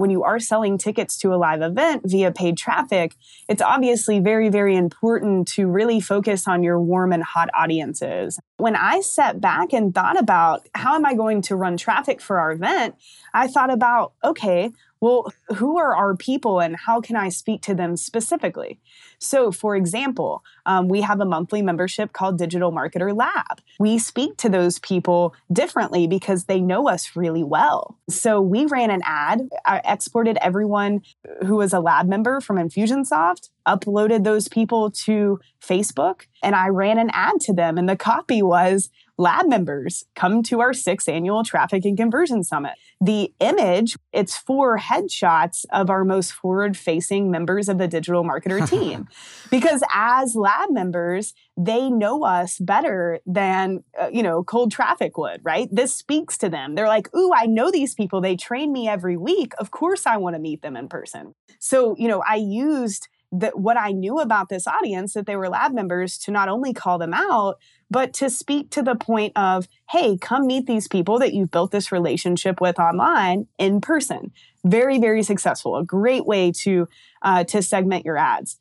when 0.02 0.10
you 0.10 0.24
are 0.24 0.40
selling 0.40 0.78
tickets 0.78 1.18
to 1.20 1.34
a 1.34 1.38
live 1.38 1.62
event 1.62 2.02
via 2.06 2.32
paid 2.32 2.58
traffic, 2.58 3.16
it's 3.48 3.62
obviously 3.62 4.20
very, 4.20 4.50
very 4.50 4.76
important 4.76 5.48
to 5.50 5.68
really 5.68 6.00
focus 6.00 6.48
on 6.48 6.64
your 6.64 6.80
warm 6.80 7.14
and 7.14 7.24
hot 7.24 7.50
audiences. 7.54 8.40
When 8.58 8.76
I 8.76 9.02
sat 9.02 9.40
back 9.40 9.74
and 9.74 9.94
thought 9.94 10.20
about 10.20 10.68
how 10.74 10.96
am 10.96 11.06
I 11.06 11.14
going 11.14 11.42
to 11.44 11.56
run 11.56 11.78
traffic 11.78 12.20
for 12.20 12.40
our 12.40 12.52
event, 12.52 12.96
I 13.34 13.48
thought 13.48 13.72
about, 13.72 14.14
okay, 14.24 14.72
well, 15.02 15.34
who 15.56 15.80
are 15.80 15.96
our 15.96 16.16
people 16.16 16.60
and 16.60 16.76
how 16.76 17.02
can 17.02 17.16
I 17.16 17.30
speak 17.30 17.64
to 17.64 17.74
them 17.74 17.98
specifically? 17.98 18.80
So, 19.18 19.52
for 19.52 19.76
example, 19.76 20.44
um, 20.66 20.88
we 20.88 21.02
have 21.02 21.20
a 21.20 21.26
monthly 21.26 21.64
membership 21.64 22.14
called 22.14 22.38
Digital 22.38 22.72
Marketer 22.72 23.16
Lab. 23.16 23.62
We 23.80 23.98
speak 23.98 24.38
to 24.38 24.50
those 24.50 24.78
people 24.80 25.34
differently 25.52 26.08
because 26.08 26.46
they 26.46 26.62
know 26.62 26.88
us 26.88 27.16
really 27.16 27.44
well. 27.44 27.98
So, 28.10 28.40
we 28.42 28.66
ran 28.66 28.92
an 28.92 29.02
ad, 29.04 29.50
I 29.66 29.82
exported 29.86 30.38
everyone 30.40 31.02
who 31.46 31.56
was 31.56 31.74
a 31.74 31.80
lab 31.80 32.08
member 32.08 32.40
from 32.40 32.58
Infusionsoft, 32.58 33.50
uploaded 33.68 34.24
those 34.24 34.48
people 34.48 34.92
to 34.92 35.40
Facebook, 35.62 36.28
and 36.44 36.56
I 36.56 36.68
ran 36.68 37.00
an 37.00 37.10
ad 37.14 37.40
to 37.42 37.54
them. 37.54 37.78
And 37.78 37.90
the 37.90 37.96
copy 37.96 38.42
was, 38.42 38.90
lab 39.22 39.48
members 39.48 40.04
come 40.16 40.42
to 40.44 40.60
our 40.62 40.74
sixth 40.74 41.08
annual 41.08 41.44
traffic 41.44 41.86
and 41.86 41.96
conversion 41.96 42.44
summit. 42.44 42.74
The 43.00 43.32
image, 43.40 43.96
it's 44.12 44.36
four 44.36 44.80
headshots 44.80 45.66
of 45.72 45.90
our 45.90 46.04
most 46.04 46.34
forward 46.34 46.76
facing 46.76 47.30
members 47.30 47.70
of 47.70 47.78
the 47.78 47.88
digital 47.88 48.24
marketer 48.24 48.68
team. 48.70 49.08
because 49.52 49.84
as 49.94 50.36
lab 50.36 50.72
members, 50.72 51.34
they 51.56 51.90
know 51.90 52.24
us 52.24 52.58
better 52.58 53.20
than, 53.26 53.84
uh, 54.00 54.10
you 54.12 54.24
know, 54.24 54.44
cold 54.44 54.72
traffic 54.72 55.18
would, 55.18 55.40
right? 55.44 55.70
This 55.72 55.94
speaks 55.94 56.38
to 56.40 56.50
them. 56.50 56.74
They're 56.74 56.88
like, 56.88 57.14
ooh, 57.16 57.32
I 57.34 57.46
know 57.46 57.70
these 57.70 57.94
people. 57.94 58.22
They 58.22 58.36
train 58.36 58.74
me 58.74 58.88
every 58.88 59.18
week. 59.18 59.54
Of 59.60 59.70
course, 59.70 60.08
I 60.08 60.18
want 60.18 60.36
to 60.36 60.40
meet 60.40 60.64
them 60.64 60.76
in 60.76 60.90
person. 60.90 61.36
So, 61.60 61.96
you 61.98 62.08
know, 62.08 62.24
I 62.28 62.36
used 62.36 63.08
that 63.32 63.58
what 63.58 63.78
I 63.78 63.92
knew 63.92 64.20
about 64.20 64.50
this 64.50 64.68
audience 64.68 65.14
that 65.14 65.26
they 65.26 65.36
were 65.36 65.50
lab 65.50 65.74
members 65.74 66.18
to 66.20 66.32
not 66.32 66.50
only 66.50 66.74
call 66.74 66.98
them 66.98 67.14
out, 67.14 67.60
but 67.92 68.14
to 68.14 68.30
speak 68.30 68.72
to 68.72 68.82
the 68.82 68.96
point 68.96 69.34
of, 69.36 69.68
hey, 69.92 70.18
come 70.18 70.48
meet 70.48 70.66
these 70.66 70.88
people 70.88 71.20
that 71.20 71.34
you've 71.34 71.52
built 71.52 71.72
this 71.72 71.92
relationship 71.92 72.62
with 72.62 72.80
online 72.80 73.48
in 73.60 73.82
person. 73.82 74.32
Very, 74.64 74.98
very 74.98 75.24
successful. 75.24 75.76
A 75.76 75.84
great 75.84 76.26
way 76.26 76.54
to 76.64 76.88
uh, 77.22 77.44
to 77.44 77.62
segment 77.62 78.06
your 78.06 78.18
ads. 78.18 78.61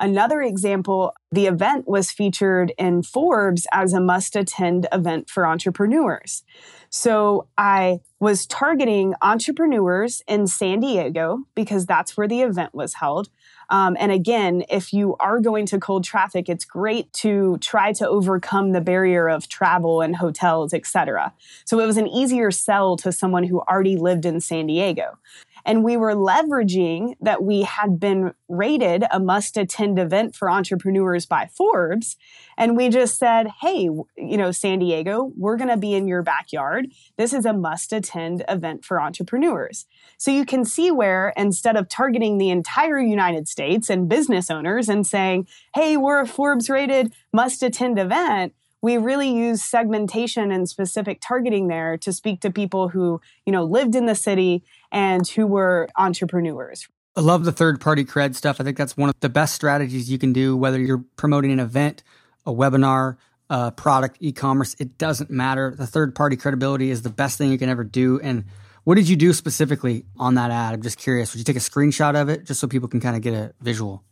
Another 0.00 0.40
example, 0.40 1.14
the 1.30 1.46
event 1.46 1.86
was 1.86 2.10
featured 2.10 2.72
in 2.78 3.02
Forbes 3.02 3.66
as 3.70 3.92
a 3.92 4.00
must 4.00 4.34
attend 4.34 4.88
event 4.90 5.28
for 5.28 5.46
entrepreneurs. 5.46 6.42
So 6.88 7.46
I 7.58 8.00
was 8.18 8.46
targeting 8.46 9.14
entrepreneurs 9.20 10.22
in 10.26 10.46
San 10.46 10.80
Diego 10.80 11.40
because 11.54 11.84
that's 11.84 12.16
where 12.16 12.26
the 12.26 12.40
event 12.40 12.74
was 12.74 12.94
held. 12.94 13.28
Um, 13.68 13.96
and 14.00 14.10
again, 14.10 14.64
if 14.68 14.92
you 14.92 15.16
are 15.20 15.38
going 15.38 15.66
to 15.66 15.78
cold 15.78 16.02
traffic, 16.02 16.48
it's 16.48 16.64
great 16.64 17.12
to 17.14 17.58
try 17.58 17.92
to 17.92 18.08
overcome 18.08 18.72
the 18.72 18.80
barrier 18.80 19.28
of 19.28 19.48
travel 19.48 20.00
and 20.00 20.16
hotels, 20.16 20.74
etc. 20.74 21.32
So 21.64 21.78
it 21.78 21.86
was 21.86 21.96
an 21.96 22.08
easier 22.08 22.50
sell 22.50 22.96
to 22.96 23.12
someone 23.12 23.44
who 23.44 23.60
already 23.60 23.96
lived 23.96 24.26
in 24.26 24.40
San 24.40 24.66
Diego. 24.66 25.18
And 25.64 25.84
we 25.84 25.96
were 25.96 26.14
leveraging 26.14 27.14
that 27.20 27.42
we 27.42 27.62
had 27.62 28.00
been 28.00 28.34
rated 28.48 29.04
a 29.10 29.20
must 29.20 29.56
attend 29.56 29.98
event 29.98 30.34
for 30.34 30.50
entrepreneurs 30.50 31.26
by 31.26 31.46
Forbes. 31.46 32.16
And 32.56 32.76
we 32.76 32.88
just 32.88 33.18
said, 33.18 33.48
hey, 33.60 33.82
you 33.82 34.36
know, 34.36 34.50
San 34.52 34.80
Diego, 34.80 35.32
we're 35.36 35.56
going 35.56 35.70
to 35.70 35.76
be 35.76 35.94
in 35.94 36.08
your 36.08 36.22
backyard. 36.22 36.88
This 37.16 37.32
is 37.32 37.46
a 37.46 37.52
must 37.52 37.92
attend 37.92 38.44
event 38.48 38.84
for 38.84 39.00
entrepreneurs. 39.00 39.86
So 40.18 40.30
you 40.30 40.44
can 40.44 40.64
see 40.64 40.90
where 40.90 41.32
instead 41.36 41.76
of 41.76 41.88
targeting 41.88 42.38
the 42.38 42.50
entire 42.50 42.98
United 42.98 43.48
States 43.48 43.88
and 43.88 44.08
business 44.08 44.50
owners 44.50 44.88
and 44.88 45.06
saying, 45.06 45.46
hey, 45.74 45.96
we're 45.96 46.20
a 46.20 46.26
Forbes 46.26 46.68
rated 46.68 47.12
must 47.32 47.62
attend 47.62 47.98
event, 47.98 48.52
we 48.82 48.96
really 48.96 49.30
use 49.30 49.62
segmentation 49.62 50.50
and 50.50 50.68
specific 50.68 51.20
targeting 51.20 51.68
there 51.68 51.96
to 51.98 52.12
speak 52.12 52.40
to 52.40 52.50
people 52.50 52.88
who, 52.88 53.20
you 53.44 53.52
know, 53.52 53.64
lived 53.64 53.94
in 53.94 54.06
the 54.06 54.14
city 54.14 54.64
and 54.90 55.26
who 55.28 55.46
were 55.46 55.88
entrepreneurs. 55.96 56.88
I 57.16 57.20
love 57.20 57.44
the 57.44 57.52
third 57.52 57.80
party 57.80 58.04
cred 58.04 58.34
stuff. 58.34 58.60
I 58.60 58.64
think 58.64 58.76
that's 58.76 58.96
one 58.96 59.08
of 59.08 59.14
the 59.20 59.28
best 59.28 59.54
strategies 59.54 60.10
you 60.10 60.18
can 60.18 60.32
do, 60.32 60.56
whether 60.56 60.80
you're 60.80 61.04
promoting 61.16 61.50
an 61.52 61.60
event, 61.60 62.02
a 62.46 62.52
webinar, 62.52 63.16
a 63.50 63.72
product, 63.72 64.16
e 64.20 64.32
commerce, 64.32 64.76
it 64.78 64.96
doesn't 64.96 65.28
matter. 65.28 65.74
The 65.76 65.86
third 65.86 66.14
party 66.14 66.36
credibility 66.36 66.90
is 66.90 67.02
the 67.02 67.10
best 67.10 67.36
thing 67.36 67.50
you 67.50 67.58
can 67.58 67.68
ever 67.68 67.82
do. 67.82 68.20
And 68.20 68.44
what 68.84 68.94
did 68.94 69.08
you 69.08 69.16
do 69.16 69.32
specifically 69.32 70.06
on 70.16 70.36
that 70.36 70.50
ad? 70.50 70.72
I'm 70.74 70.82
just 70.82 70.98
curious. 70.98 71.34
Would 71.34 71.38
you 71.38 71.44
take 71.44 71.56
a 71.56 71.58
screenshot 71.58 72.14
of 72.14 72.28
it 72.28 72.44
just 72.44 72.60
so 72.60 72.68
people 72.68 72.88
can 72.88 73.00
kind 73.00 73.16
of 73.16 73.22
get 73.22 73.34
a 73.34 73.52
visual? 73.60 74.04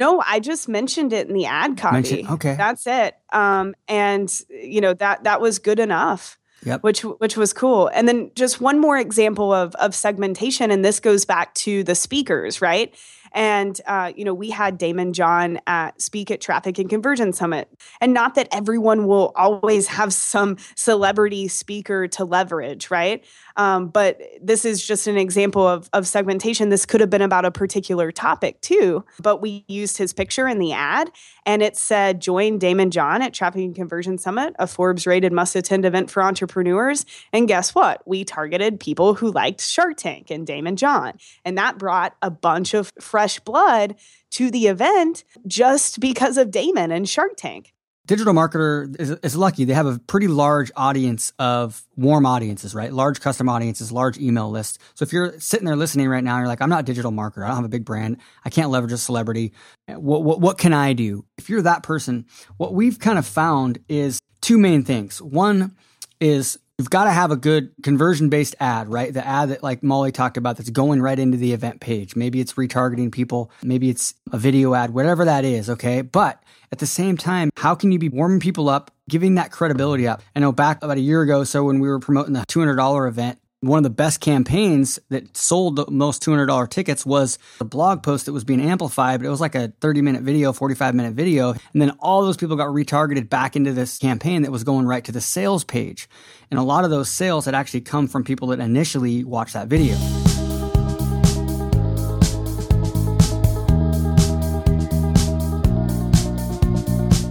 No, 0.00 0.22
I 0.26 0.40
just 0.40 0.68
mentioned 0.68 1.12
it 1.12 1.28
in 1.28 1.34
the 1.34 1.46
ad 1.46 1.76
copy. 1.76 1.94
Mention, 1.94 2.26
okay, 2.28 2.54
that's 2.56 2.86
it. 2.86 3.16
Um, 3.32 3.74
and 3.88 4.32
you 4.48 4.80
know 4.80 4.94
that 4.94 5.24
that 5.24 5.40
was 5.40 5.58
good 5.58 5.78
enough. 5.78 6.38
Yep. 6.64 6.82
Which 6.82 7.02
which 7.02 7.36
was 7.36 7.52
cool. 7.52 7.88
And 7.88 8.08
then 8.08 8.32
just 8.34 8.60
one 8.60 8.80
more 8.80 8.98
example 8.98 9.52
of 9.52 9.74
of 9.76 9.94
segmentation, 9.94 10.70
and 10.70 10.84
this 10.84 10.98
goes 10.98 11.24
back 11.24 11.54
to 11.54 11.84
the 11.84 11.94
speakers, 11.94 12.60
right? 12.60 12.94
And, 13.32 13.78
uh, 13.86 14.12
you 14.16 14.24
know, 14.24 14.34
we 14.34 14.50
had 14.50 14.78
Daymond 14.78 15.12
John 15.12 15.60
at 15.66 16.00
speak 16.00 16.30
at 16.30 16.40
Traffic 16.40 16.78
and 16.78 16.88
Conversion 16.88 17.32
Summit. 17.32 17.68
And 18.00 18.14
not 18.14 18.34
that 18.34 18.48
everyone 18.52 19.06
will 19.06 19.32
always 19.36 19.86
have 19.88 20.12
some 20.12 20.56
celebrity 20.76 21.48
speaker 21.48 22.08
to 22.08 22.24
leverage, 22.24 22.90
right? 22.90 23.24
Um, 23.58 23.88
but 23.88 24.20
this 24.40 24.64
is 24.64 24.86
just 24.86 25.08
an 25.08 25.18
example 25.18 25.66
of, 25.66 25.90
of 25.92 26.06
segmentation. 26.06 26.68
This 26.68 26.86
could 26.86 27.00
have 27.00 27.10
been 27.10 27.22
about 27.22 27.44
a 27.44 27.50
particular 27.50 28.12
topic 28.12 28.60
too, 28.60 29.04
but 29.20 29.42
we 29.42 29.64
used 29.66 29.98
his 29.98 30.12
picture 30.12 30.46
in 30.46 30.60
the 30.60 30.72
ad 30.72 31.10
and 31.44 31.60
it 31.60 31.76
said, 31.76 32.20
join 32.20 32.60
Daymond 32.60 32.90
John 32.90 33.20
at 33.20 33.34
Traffic 33.34 33.62
and 33.62 33.74
Conversion 33.74 34.16
Summit, 34.16 34.54
a 34.60 34.68
Forbes 34.68 35.08
rated 35.08 35.32
must 35.32 35.56
attend 35.56 35.84
event 35.84 36.08
for 36.08 36.22
entrepreneurs. 36.22 37.04
And 37.32 37.48
guess 37.48 37.74
what? 37.74 38.06
We 38.06 38.24
targeted 38.24 38.78
people 38.78 39.14
who 39.14 39.32
liked 39.32 39.60
Shark 39.60 39.96
Tank 39.96 40.30
and 40.30 40.46
Daymond 40.46 40.76
John. 40.76 41.18
And 41.44 41.58
that 41.58 41.78
brought 41.78 42.14
a 42.22 42.30
bunch 42.30 42.74
of 42.74 42.92
fresh 43.00 43.40
blood 43.40 43.96
to 44.30 44.52
the 44.52 44.68
event 44.68 45.24
just 45.48 45.98
because 45.98 46.36
of 46.36 46.50
Daymond 46.52 46.92
and 46.92 47.08
Shark 47.08 47.32
Tank 47.36 47.74
digital 48.08 48.32
marketer 48.32 48.96
is, 48.98 49.10
is, 49.10 49.36
lucky. 49.36 49.64
They 49.64 49.74
have 49.74 49.86
a 49.86 49.98
pretty 49.98 50.28
large 50.28 50.72
audience 50.74 51.32
of 51.38 51.84
warm 51.94 52.24
audiences, 52.24 52.74
right? 52.74 52.92
Large 52.92 53.20
custom 53.20 53.48
audiences, 53.48 53.92
large 53.92 54.18
email 54.18 54.50
lists. 54.50 54.78
So 54.94 55.02
if 55.04 55.12
you're 55.12 55.38
sitting 55.38 55.66
there 55.66 55.76
listening 55.76 56.08
right 56.08 56.24
now, 56.24 56.36
and 56.36 56.40
you're 56.40 56.48
like, 56.48 56.62
I'm 56.62 56.70
not 56.70 56.80
a 56.80 56.84
digital 56.84 57.12
marketer. 57.12 57.44
I 57.44 57.48
don't 57.48 57.56
have 57.56 57.64
a 57.66 57.68
big 57.68 57.84
brand. 57.84 58.16
I 58.44 58.50
can't 58.50 58.70
leverage 58.70 58.92
a 58.92 58.98
celebrity. 58.98 59.52
What, 59.86 60.24
what, 60.24 60.40
what 60.40 60.58
can 60.58 60.72
I 60.72 60.94
do? 60.94 61.26
If 61.36 61.50
you're 61.50 61.62
that 61.62 61.82
person, 61.82 62.24
what 62.56 62.72
we've 62.72 62.98
kind 62.98 63.18
of 63.18 63.26
found 63.26 63.78
is 63.88 64.18
two 64.40 64.58
main 64.58 64.84
things. 64.84 65.20
One 65.20 65.76
is 66.18 66.58
you've 66.78 66.90
got 66.90 67.04
to 67.04 67.10
have 67.10 67.30
a 67.32 67.36
good 67.36 67.72
conversion 67.82 68.28
based 68.28 68.54
ad, 68.60 68.88
right? 68.88 69.12
The 69.12 69.26
ad 69.26 69.50
that 69.50 69.62
like 69.62 69.82
Molly 69.82 70.12
talked 70.12 70.36
about 70.36 70.56
that's 70.56 70.70
going 70.70 71.02
right 71.02 71.18
into 71.18 71.36
the 71.36 71.52
event 71.52 71.80
page. 71.80 72.14
Maybe 72.14 72.40
it's 72.40 72.54
retargeting 72.54 73.10
people. 73.10 73.50
Maybe 73.62 73.90
it's 73.90 74.14
a 74.32 74.38
video 74.38 74.74
ad, 74.74 74.94
whatever 74.94 75.24
that 75.24 75.44
is. 75.44 75.68
Okay. 75.68 76.02
But 76.02 76.42
at 76.70 76.78
the 76.78 76.86
same 76.86 77.16
time, 77.16 77.50
how 77.56 77.74
can 77.74 77.90
you 77.90 77.98
be 77.98 78.08
warming 78.08 78.40
people 78.40 78.68
up, 78.68 78.92
giving 79.08 79.34
that 79.34 79.50
credibility 79.50 80.06
up? 80.06 80.22
I 80.36 80.40
know 80.40 80.52
back 80.52 80.82
about 80.82 80.98
a 80.98 81.00
year 81.00 81.22
ago, 81.22 81.42
so 81.44 81.64
when 81.64 81.80
we 81.80 81.88
were 81.88 81.98
promoting 81.98 82.34
the 82.34 82.44
$200 82.46 83.08
event, 83.08 83.38
one 83.60 83.78
of 83.78 83.82
the 83.82 83.90
best 83.90 84.20
campaigns 84.20 85.00
that 85.08 85.36
sold 85.36 85.76
the 85.76 85.86
most 85.90 86.22
$200 86.22 86.68
tickets 86.70 87.04
was 87.04 87.38
a 87.60 87.64
blog 87.64 88.02
post 88.02 88.26
that 88.26 88.32
was 88.32 88.44
being 88.44 88.60
amplified, 88.60 89.20
but 89.20 89.26
it 89.26 89.30
was 89.30 89.40
like 89.40 89.54
a 89.54 89.72
30 89.80 90.02
minute 90.02 90.22
video, 90.22 90.52
45 90.52 90.94
minute 90.94 91.14
video. 91.14 91.52
And 91.72 91.82
then 91.82 91.90
all 91.98 92.24
those 92.24 92.36
people 92.36 92.56
got 92.56 92.68
retargeted 92.68 93.28
back 93.28 93.56
into 93.56 93.72
this 93.72 93.98
campaign 93.98 94.42
that 94.42 94.52
was 94.52 94.64
going 94.64 94.86
right 94.86 95.04
to 95.04 95.12
the 95.12 95.20
sales 95.20 95.64
page. 95.64 96.08
And 96.50 96.60
a 96.60 96.62
lot 96.62 96.84
of 96.84 96.90
those 96.90 97.10
sales 97.10 97.44
had 97.46 97.54
actually 97.54 97.80
come 97.80 98.06
from 98.06 98.24
people 98.24 98.48
that 98.48 98.60
initially 98.60 99.24
watched 99.24 99.54
that 99.54 99.68
video. 99.68 99.96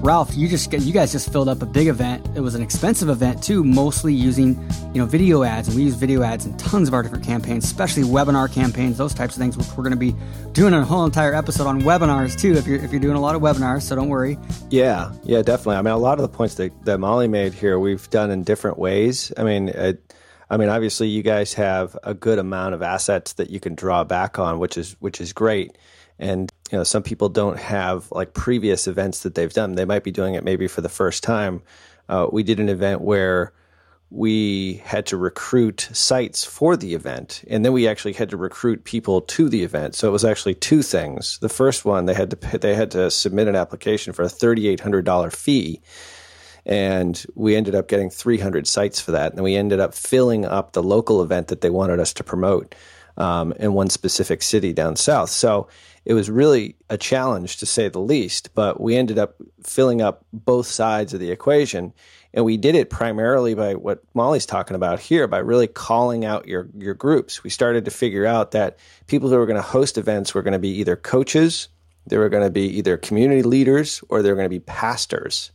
Ralph, 0.08 0.38
you 0.38 0.48
just 0.48 0.72
you 0.72 0.94
guys 0.94 1.12
just 1.12 1.34
filled 1.34 1.50
up 1.50 1.62
a 1.62 1.66
big 1.66 1.90
event. 1.90 2.26
It 2.34 2.40
was 2.40 2.56
an 2.56 2.62
expensive 2.62 3.10
event 3.10 3.44
too, 3.44 3.62
mostly 3.62 4.14
using 4.14 4.56
you 4.94 5.02
know 5.02 5.06
video 5.06 5.44
ads, 5.44 5.68
and 5.68 5.76
we 5.76 5.84
use 5.84 5.96
video 5.96 6.24
ads 6.24 6.46
in 6.46 6.56
tons 6.56 6.88
of 6.88 6.94
our 6.94 7.04
different 7.04 7.26
campaigns, 7.26 7.66
especially 7.66 8.04
webinar 8.04 8.50
campaigns, 8.50 8.98
those 8.98 9.14
types 9.14 9.36
of 9.36 9.42
things. 9.42 9.58
which 9.58 9.68
We're 9.76 9.84
going 9.84 9.92
to 9.92 9.98
be 9.98 10.16
doing 10.54 10.74
a 10.74 10.86
whole 10.86 11.04
entire 11.04 11.34
episode 11.34 11.68
on 11.68 11.82
webinars 11.82 12.40
too. 12.40 12.54
If 12.54 12.66
you're 12.66 12.82
if 12.82 12.94
you're 12.94 13.02
doing 13.02 13.18
a 13.18 13.20
lot 13.20 13.36
of 13.36 13.42
webinars, 13.42 13.82
so 13.82 13.98
don't 13.98 14.08
worry. 14.08 14.40
Yeah, 14.70 15.12
yeah, 15.24 15.42
definitely. 15.42 15.76
I 15.76 15.82
mean, 15.82 15.94
a 15.94 15.98
lot 15.98 16.20
of 16.20 16.22
the 16.22 16.30
points 16.30 16.56
that, 16.56 16.86
that 16.86 17.00
Molly 17.00 17.28
made 17.28 17.54
here, 17.54 17.78
we've 17.78 18.10
done 18.10 18.32
in 18.32 18.44
different 18.44 18.78
ways. 18.80 19.34
I 19.36 19.44
mean. 19.44 19.68
It, 19.68 20.14
I 20.50 20.56
mean, 20.56 20.70
obviously, 20.70 21.10
you 21.10 21.24
guys 21.24 21.56
have 21.56 21.98
a 22.04 22.14
good 22.14 22.40
amount 22.40 22.74
of 22.74 22.82
assets 22.82 23.34
that 23.34 23.50
you 23.50 23.60
can 23.60 23.76
draw 23.76 24.06
back 24.06 24.40
on, 24.40 24.60
which 24.60 24.78
is 24.78 24.96
which 25.02 25.20
is 25.20 25.34
great. 25.34 25.78
And 26.20 26.52
you 26.72 26.78
know, 26.78 26.84
some 26.84 27.04
people 27.04 27.30
don't 27.30 27.60
have 27.60 28.12
like 28.12 28.34
previous 28.34 28.88
events 28.88 29.24
that 29.24 29.36
they've 29.36 29.54
done. 29.54 29.76
They 29.76 29.86
might 29.86 30.04
be 30.04 30.12
doing 30.12 30.36
it 30.36 30.44
maybe 30.44 30.68
for 30.68 30.82
the 30.82 30.90
first 30.90 31.24
time. 31.24 31.62
Uh, 32.10 32.28
we 32.32 32.44
did 32.44 32.60
an 32.60 32.70
event 32.70 33.02
where 33.02 33.54
we 34.10 34.76
had 34.86 35.06
to 35.08 35.18
recruit 35.18 35.90
sites 35.92 36.46
for 36.46 36.78
the 36.78 36.94
event, 36.94 37.44
and 37.50 37.66
then 37.66 37.74
we 37.74 37.88
actually 37.88 38.14
had 38.14 38.30
to 38.30 38.38
recruit 38.38 38.86
people 38.86 39.20
to 39.22 39.50
the 39.50 39.64
event. 39.64 39.96
So 39.96 40.08
it 40.08 40.12
was 40.12 40.24
actually 40.24 40.56
two 40.56 40.82
things. 40.82 41.38
The 41.40 41.50
first 41.50 41.84
one, 41.84 42.06
they 42.06 42.14
had 42.14 42.32
to 42.32 42.58
they 42.58 42.74
had 42.74 42.92
to 42.92 43.12
submit 43.12 43.50
an 43.50 43.56
application 43.56 44.14
for 44.14 44.24
a 44.24 44.30
thirty 44.30 44.70
eight 44.70 44.80
hundred 44.80 45.04
dollar 45.04 45.30
fee, 45.30 45.82
and 46.66 47.22
we 47.36 47.58
ended 47.58 47.76
up 47.76 47.90
getting 47.90 48.10
three 48.10 48.38
hundred 48.40 48.66
sites 48.66 49.02
for 49.02 49.12
that. 49.12 49.34
And 49.34 49.44
we 49.44 49.58
ended 49.58 49.82
up 49.82 49.94
filling 49.94 50.46
up 50.46 50.72
the 50.72 50.84
local 50.84 51.22
event 51.22 51.50
that 51.50 51.60
they 51.60 51.70
wanted 51.70 52.00
us 52.00 52.14
to 52.14 52.24
promote 52.24 52.76
um, 53.18 53.52
in 53.60 53.74
one 53.74 53.90
specific 53.90 54.42
city 54.42 54.72
down 54.72 54.96
south. 54.96 55.32
So 55.32 55.68
it 56.08 56.14
was 56.14 56.30
really 56.30 56.78
a 56.90 56.98
challenge 56.98 57.58
to 57.58 57.66
say 57.66 57.90
the 57.90 58.00
least, 58.00 58.56
but 58.56 58.80
we 58.80 58.96
ended 58.96 59.20
up 59.20 59.36
filling 59.62 60.02
up 60.02 60.24
both 60.32 60.66
sides 60.66 61.14
of 61.14 61.20
the 61.20 61.32
equation. 61.32 61.94
And 62.34 62.46
we 62.46 62.56
did 62.56 62.76
it 62.76 62.90
primarily 62.90 63.56
by 63.56 63.76
what 63.76 64.02
Molly's 64.14 64.46
talking 64.46 64.76
about 64.76 65.02
here, 65.02 65.28
by 65.28 65.40
really 65.40 65.68
calling 65.68 66.24
out 66.24 66.48
your, 66.48 66.70
your 66.78 66.94
groups. 66.94 67.44
We 67.44 67.50
started 67.50 67.84
to 67.84 67.92
figure 67.92 68.26
out 68.26 68.52
that 68.52 68.80
people 69.08 69.28
who 69.28 69.36
were 69.36 69.46
going 69.46 69.58
to 69.58 69.62
host 69.62 69.98
events 69.98 70.34
were 70.34 70.44
going 70.44 70.54
to 70.54 70.60
be 70.60 70.80
either 70.80 70.96
coaches, 70.96 71.68
they 72.06 72.18
were 72.18 72.30
going 72.30 72.44
to 72.44 72.50
be 72.50 72.78
either 72.78 72.96
community 72.96 73.44
leaders, 73.44 74.02
or 74.08 74.22
they 74.22 74.30
were 74.30 74.36
going 74.38 74.46
to 74.46 74.50
be 74.50 74.62
pastors. 74.62 75.52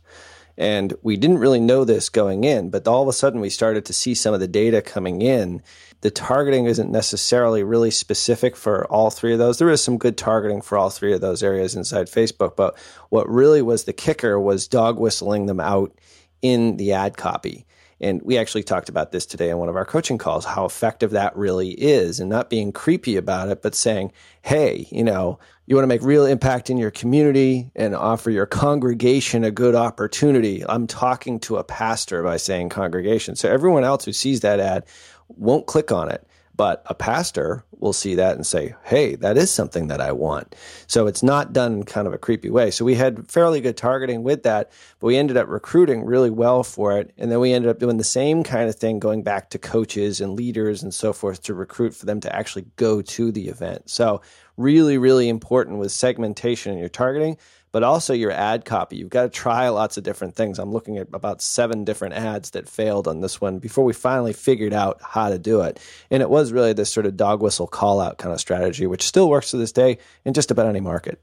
And 0.55 0.93
we 1.01 1.17
didn't 1.17 1.39
really 1.39 1.61
know 1.61 1.83
this 1.83 2.09
going 2.09 2.43
in, 2.43 2.69
but 2.69 2.87
all 2.87 3.01
of 3.01 3.07
a 3.07 3.13
sudden 3.13 3.41
we 3.41 3.49
started 3.49 3.85
to 3.85 3.93
see 3.93 4.13
some 4.13 4.35
of 4.35 4.39
the 4.39 4.47
data 4.47 4.83
coming 4.83 5.23
in 5.23 5.63
the 6.03 6.11
targeting 6.11 6.65
isn't 6.65 6.91
necessarily 6.91 7.63
really 7.63 7.89
specific 7.89 8.57
for 8.57 8.85
all 8.87 9.09
three 9.09 9.31
of 9.31 9.39
those. 9.39 9.57
There 9.57 9.69
is 9.69 9.81
some 9.81 9.97
good 9.97 10.17
targeting 10.17 10.61
for 10.61 10.77
all 10.77 10.89
three 10.89 11.13
of 11.13 11.21
those 11.21 11.41
areas 11.41 11.75
inside 11.75 12.07
Facebook, 12.07 12.57
but 12.57 12.77
what 13.07 13.29
really 13.29 13.61
was 13.61 13.85
the 13.85 13.93
kicker 13.93 14.37
was 14.37 14.67
dog 14.67 14.99
whistling 14.99 15.45
them 15.45 15.61
out 15.61 15.97
in 16.41 16.75
the 16.75 16.91
ad 16.91 17.15
copy. 17.15 17.65
And 18.01 18.21
we 18.21 18.37
actually 18.37 18.63
talked 18.63 18.89
about 18.89 19.13
this 19.13 19.25
today 19.25 19.49
in 19.49 19.59
one 19.59 19.69
of 19.69 19.77
our 19.77 19.85
coaching 19.85 20.17
calls, 20.17 20.43
how 20.43 20.65
effective 20.65 21.11
that 21.11 21.37
really 21.37 21.69
is, 21.69 22.19
and 22.19 22.29
not 22.29 22.49
being 22.49 22.73
creepy 22.73 23.15
about 23.15 23.47
it, 23.47 23.61
but 23.61 23.73
saying, 23.73 24.11
hey, 24.41 24.85
you 24.91 25.05
know, 25.05 25.39
you 25.67 25.77
want 25.77 25.83
to 25.83 25.87
make 25.87 26.01
real 26.01 26.25
impact 26.25 26.69
in 26.69 26.77
your 26.77 26.91
community 26.91 27.71
and 27.77 27.95
offer 27.95 28.29
your 28.29 28.45
congregation 28.45 29.45
a 29.45 29.51
good 29.51 29.73
opportunity. 29.73 30.65
I'm 30.67 30.85
talking 30.85 31.39
to 31.41 31.55
a 31.55 31.63
pastor 31.63 32.21
by 32.23 32.35
saying 32.35 32.67
congregation. 32.67 33.37
So 33.37 33.49
everyone 33.49 33.85
else 33.85 34.03
who 34.03 34.11
sees 34.11 34.41
that 34.41 34.59
ad 34.59 34.83
won't 35.27 35.67
click 35.67 35.91
on 35.91 36.09
it. 36.09 36.25
But 36.55 36.83
a 36.85 36.93
pastor 36.93 37.65
will 37.79 37.93
see 37.93 38.13
that 38.15 38.35
and 38.35 38.45
say, 38.45 38.75
hey, 38.83 39.15
that 39.15 39.37
is 39.37 39.51
something 39.51 39.87
that 39.87 39.99
I 39.99 40.11
want. 40.11 40.55
So 40.85 41.07
it's 41.07 41.23
not 41.23 41.51
done 41.51 41.73
in 41.73 41.83
kind 41.83 42.05
of 42.05 42.13
a 42.13 42.19
creepy 42.19 42.51
way. 42.51 42.69
So 42.69 42.85
we 42.85 42.93
had 42.93 43.29
fairly 43.29 43.59
good 43.59 43.75
targeting 43.75 44.21
with 44.21 44.43
that, 44.43 44.71
but 44.99 45.07
we 45.07 45.17
ended 45.17 45.35
up 45.35 45.47
recruiting 45.47 46.05
really 46.05 46.29
well 46.29 46.63
for 46.63 46.97
it. 46.99 47.11
And 47.17 47.31
then 47.31 47.39
we 47.39 47.53
ended 47.53 47.71
up 47.71 47.79
doing 47.79 47.97
the 47.97 48.03
same 48.03 48.43
kind 48.43 48.69
of 48.69 48.75
thing, 48.75 48.99
going 48.99 49.23
back 49.23 49.49
to 49.49 49.57
coaches 49.57 50.21
and 50.21 50.33
leaders 50.33 50.83
and 50.83 50.93
so 50.93 51.11
forth 51.11 51.41
to 51.43 51.55
recruit 51.55 51.95
for 51.95 52.05
them 52.05 52.19
to 52.19 52.33
actually 52.33 52.65
go 52.75 53.01
to 53.01 53.31
the 53.31 53.47
event. 53.47 53.89
So 53.89 54.21
really, 54.55 54.99
really 54.99 55.29
important 55.29 55.79
with 55.79 55.91
segmentation 55.91 56.71
and 56.71 56.79
your 56.79 56.89
targeting 56.89 57.37
but 57.73 57.83
also 57.83 58.13
your 58.13 58.31
ad 58.31 58.63
copy. 58.63 58.95
You've 58.95 59.09
got 59.09 59.23
to 59.23 59.29
try 59.29 59.67
lots 59.69 59.97
of 59.97 60.03
different 60.03 60.35
things. 60.35 60.59
I'm 60.59 60.71
looking 60.71 60.99
at 60.99 61.07
about 61.11 61.41
seven 61.41 61.83
different 61.83 62.13
ads 62.13 62.51
that 62.51 62.69
failed 62.69 63.07
on 63.07 63.19
this 63.19 63.41
one 63.41 63.57
before 63.57 63.83
we 63.83 63.93
finally 63.93 64.31
figured 64.31 64.73
out 64.73 65.01
how 65.01 65.29
to 65.29 65.39
do 65.39 65.61
it. 65.61 65.79
And 66.11 66.21
it 66.21 66.29
was 66.29 66.53
really 66.53 66.73
this 66.73 66.91
sort 66.91 67.07
of 67.07 67.17
dog 67.17 67.41
whistle 67.41 67.67
call 67.67 67.99
out 67.99 68.19
kind 68.19 68.31
of 68.31 68.39
strategy, 68.39 68.85
which 68.85 69.01
still 69.03 69.27
works 69.27 69.51
to 69.51 69.57
this 69.57 69.71
day 69.71 69.97
in 70.23 70.33
just 70.33 70.51
about 70.51 70.67
any 70.67 70.81
market. 70.81 71.19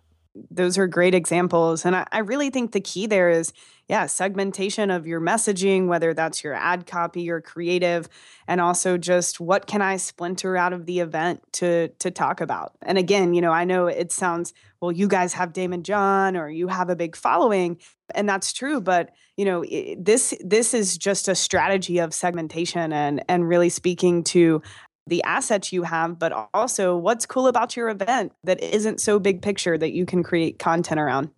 Those 0.50 0.78
are 0.78 0.87
great 0.87 1.14
examples. 1.14 1.84
And 1.84 1.96
I, 1.96 2.06
I 2.12 2.18
really 2.18 2.50
think 2.50 2.72
the 2.72 2.80
key 2.80 3.06
there 3.06 3.30
is 3.30 3.52
yeah, 3.90 4.06
segmentation 4.06 4.88
of 4.88 5.04
your 5.04 5.20
messaging, 5.20 5.88
whether 5.88 6.14
that's 6.14 6.44
your 6.44 6.54
ad 6.54 6.87
copy 6.87 7.28
or 7.28 7.40
creative, 7.40 8.08
and 8.46 8.60
also 8.60 8.96
just 8.96 9.40
what 9.40 9.66
can 9.66 9.82
I 9.82 9.96
splinter 9.96 10.56
out 10.56 10.72
of 10.72 10.87
the 10.87 11.00
event 11.00 11.42
to 11.54 11.88
to 11.99 12.12
talk 12.12 12.40
about. 12.40 12.76
And 12.82 12.99
again, 12.99 13.34
you 13.34 13.40
know, 13.40 13.50
I 13.50 13.64
know 13.64 13.88
it 13.88 14.12
sounds 14.12 14.54
well, 14.80 14.92
you 14.92 15.08
guys 15.08 15.32
have 15.32 15.52
Daymond 15.52 15.82
John 15.82 16.37
or 16.37 16.49
you 16.49 16.68
have 16.68 16.88
a 16.88 16.94
big 16.94 17.16
following, 17.16 17.78
and 18.14 18.28
that's 18.28 18.52
true. 18.52 18.80
But 18.80 19.10
you 19.37 19.44
know, 19.44 19.64
this 19.99 20.34
this 20.38 20.72
is 20.72 20.96
just 20.96 21.26
a 21.26 21.34
strategy 21.34 21.99
of 21.99 22.14
segmentation 22.14 22.92
and 22.92 23.25
and 23.28 23.49
really 23.49 23.70
speaking 23.70 24.22
to 24.25 24.62
the 25.10 25.22
assets 25.24 25.72
you 25.72 25.82
have, 25.82 26.18
but 26.18 26.32
also 26.54 26.96
what's 26.96 27.26
cool 27.26 27.46
about 27.46 27.76
your 27.76 27.90
event 27.90 28.32
that 28.44 28.60
isn't 28.62 29.00
so 29.00 29.18
big 29.18 29.42
picture 29.42 29.76
that 29.76 29.92
you 29.92 30.06
can 30.06 30.22
create 30.22 30.58
content 30.58 30.98
around. 30.98 31.28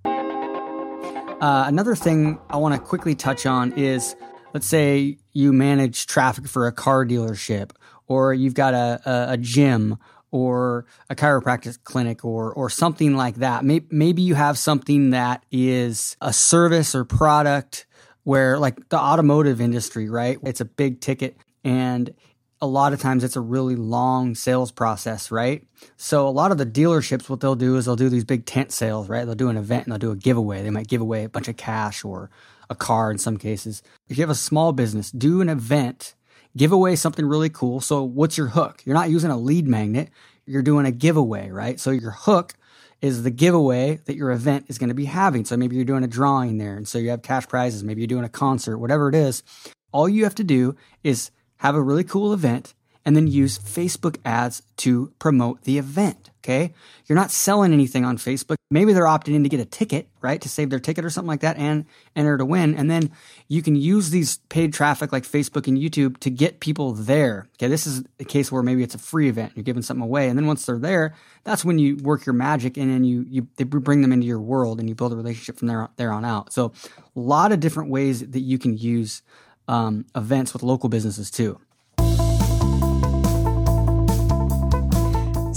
Uh, 1.43 1.65
another 1.67 1.97
thing 1.97 2.39
I 2.51 2.59
want 2.59 2.77
to 2.77 2.81
quickly 2.81 3.17
touch 3.17 3.47
on 3.47 3.73
is 3.73 4.15
let's 4.55 4.67
say 4.67 5.19
you 5.33 5.53
manage 5.53 6.07
traffic 6.07 6.47
for 6.47 6.69
a 6.69 6.73
car 6.73 7.05
dealership, 7.05 7.73
or 8.07 8.33
you've 8.33 8.55
got 8.55 8.75
a, 8.75 9.01
a, 9.05 9.33
a 9.33 9.37
gym, 9.37 9.99
or 10.31 10.87
a 11.11 11.15
chiropractic 11.15 11.83
clinic, 11.85 12.25
or 12.25 12.53
or 12.53 12.71
something 12.71 13.17
like 13.17 13.37
that. 13.37 13.65
Maybe, 13.65 13.87
maybe 13.91 14.23
you 14.23 14.35
have 14.35 14.57
something 14.57 15.11
that 15.11 15.45
is 15.51 16.17
a 16.21 16.33
service 16.33 16.95
or 16.95 17.05
product 17.05 17.87
where, 18.25 18.59
like 18.59 18.89
the 18.89 18.99
automotive 18.99 19.61
industry, 19.61 20.09
right? 20.09 20.39
It's 20.43 20.61
a 20.61 20.65
big 20.65 21.01
ticket, 21.01 21.37
and 21.65 22.15
a 22.63 22.67
lot 22.67 22.93
of 22.93 23.01
times 23.01 23.25
it's 23.25 23.35
a 23.35 23.41
really 23.41 23.75
long 23.75 24.37
sales 24.37 24.71
process, 24.71 25.33
right? 25.33 25.65
So 25.97 26.29
a 26.29 26.31
lot 26.31 26.53
of 26.53 26.59
the 26.59 26.65
dealerships, 26.65 27.29
what 27.29 27.41
they'll 27.41 27.57
do 27.57 27.77
is 27.77 27.87
they'll 27.87 27.97
do 27.97 28.09
these 28.09 28.25
big 28.25 28.47
tent 28.47 28.71
sales, 28.71 29.09
right? 29.09 29.25
They'll 29.25 29.35
do 29.35 29.49
an 29.49 29.57
event 29.57 29.85
and 29.85 29.93
they'll 29.93 29.99
do 29.99 30.13
a 30.13 30.17
giveaway. 30.17 30.63
They 30.63 30.71
might 30.71 30.87
give 30.87 31.01
away 31.01 31.25
a 31.25 31.29
bunch 31.29 31.49
of 31.49 31.57
cash 31.57 32.05
or 32.05 32.31
a 32.71 32.77
car 32.77 33.11
in 33.11 33.19
some 33.19 33.37
cases. 33.37 33.83
If 34.09 34.17
you 34.17 34.23
have 34.23 34.31
a 34.31 34.37
small 34.37 34.73
business, 34.73 35.11
do 35.11 35.41
an 35.41 35.49
event, 35.49 36.15
give 36.57 36.71
away 36.71 36.95
something 36.95 37.27
really 37.27 37.51
cool. 37.51 37.81
So 37.81 38.05
what's 38.05 38.39
your 38.39 38.47
hook? 38.47 38.81
You're 38.85 38.95
not 38.95 39.11
using 39.11 39.33
a 39.33 39.37
lead 39.37 39.67
magnet. 39.67 40.11
You're 40.47 40.63
doing 40.63 40.87
a 40.87 40.93
giveaway, 40.93 41.51
right? 41.51 41.81
So 41.81 41.91
your 41.91 42.13
hook 42.13 42.55
is 43.01 43.25
the 43.25 43.31
giveaway 43.33 43.99
that 44.05 44.15
your 44.15 44.31
event 44.31 44.67
is 44.69 44.79
going 44.79 44.89
to 44.89 44.95
be 44.95 45.07
having. 45.07 45.45
So 45.45 45.57
maybe 45.57 45.75
you're 45.75 45.85
doing 45.85 46.05
a 46.05 46.09
drawing 46.09 46.59
there. 46.59 46.77
And 46.77 46.87
so 46.87 46.99
you 46.99 47.11
have 47.11 47.23
cash 47.23 47.49
prizes. 47.49 47.83
Maybe 47.83 48.03
you're 48.03 48.07
doing 48.07 48.25
a 48.25 48.29
concert, 48.29 48.79
whatever 48.79 49.09
it 49.09 49.17
is. 49.17 49.43
All 49.91 50.09
you 50.09 50.23
have 50.23 50.37
to 50.37 50.45
do 50.45 50.77
is 51.03 51.33
have 51.63 51.77
a 51.77 51.83
really 51.83 52.03
cool 52.03 52.33
event, 52.33 52.75
and 53.05 53.15
then 53.15 53.29
use 53.29 53.57
Facebook 53.57 54.17
ads 54.25 54.63
to 54.79 55.13
promote 55.21 55.63
the 55.63 55.79
event. 55.79 56.31
Okay. 56.43 56.75
You're 57.07 57.19
not 57.19 57.31
selling 57.31 57.73
anything 57.73 58.05
on 58.05 58.19
Facebook. 58.19 58.57
Maybe 58.69 58.93
they're 58.93 59.05
opting 59.05 59.35
in 59.35 59.45
to 59.45 59.49
get 59.49 59.61
a 59.61 59.65
ticket, 59.65 60.09
right? 60.21 60.41
To 60.41 60.49
save 60.49 60.71
their 60.71 60.81
ticket 60.81 61.05
or 61.05 61.11
something 61.11 61.29
like 61.29 61.43
that 61.43 61.57
and 61.57 61.85
enter 62.17 62.37
to 62.37 62.45
win. 62.45 62.75
And 62.75 62.91
then 62.91 63.13
you 63.47 63.63
can 63.63 63.77
use 63.77 64.11
these 64.11 64.39
paid 64.49 64.75
traffic 64.75 65.13
like 65.13 65.23
Facebook 65.23 65.69
and 65.69 65.79
YouTube 65.79 66.19
to 66.19 66.31
get 66.31 66.59
people 66.59 66.95
there. 66.95 67.49
Okay. 67.55 67.69
This 67.69 67.87
is 67.87 68.03
a 68.19 68.25
case 68.25 68.51
where 68.51 68.65
maybe 68.65 68.83
it's 68.83 68.97
a 68.97 68.99
free 68.99 69.29
event. 69.29 69.53
You're 69.55 69.63
giving 69.63 69.83
something 69.83 70.03
away. 70.03 70.29
And 70.29 70.37
then 70.37 70.49
once 70.49 70.67
they're 70.67 70.81
there, 70.81 71.15
that's 71.45 71.65
when 71.65 71.79
you 71.79 71.97
work 71.99 72.27
your 72.27 72.35
magic 72.35 72.77
and 72.77 72.93
then 72.93 73.05
you, 73.05 73.25
you, 73.29 73.47
they 73.55 73.63
bring 73.63 74.03
them 74.03 74.13
into 74.13 74.27
your 74.27 74.41
world 74.41 74.81
and 74.81 74.89
you 74.89 74.97
build 74.97 75.13
a 75.13 75.17
relationship 75.17 75.59
from 75.59 75.69
there, 75.69 75.91
there 75.95 76.13
on 76.13 76.25
out. 76.25 76.53
So 76.53 76.73
a 77.15 77.21
lot 77.21 77.53
of 77.53 77.61
different 77.61 77.91
ways 77.91 78.29
that 78.31 78.41
you 78.41 78.59
can 78.59 78.77
use 78.77 79.23
um, 79.73 80.05
events 80.15 80.53
with 80.53 80.63
local 80.63 80.89
businesses 80.91 81.31
too. 81.31 81.59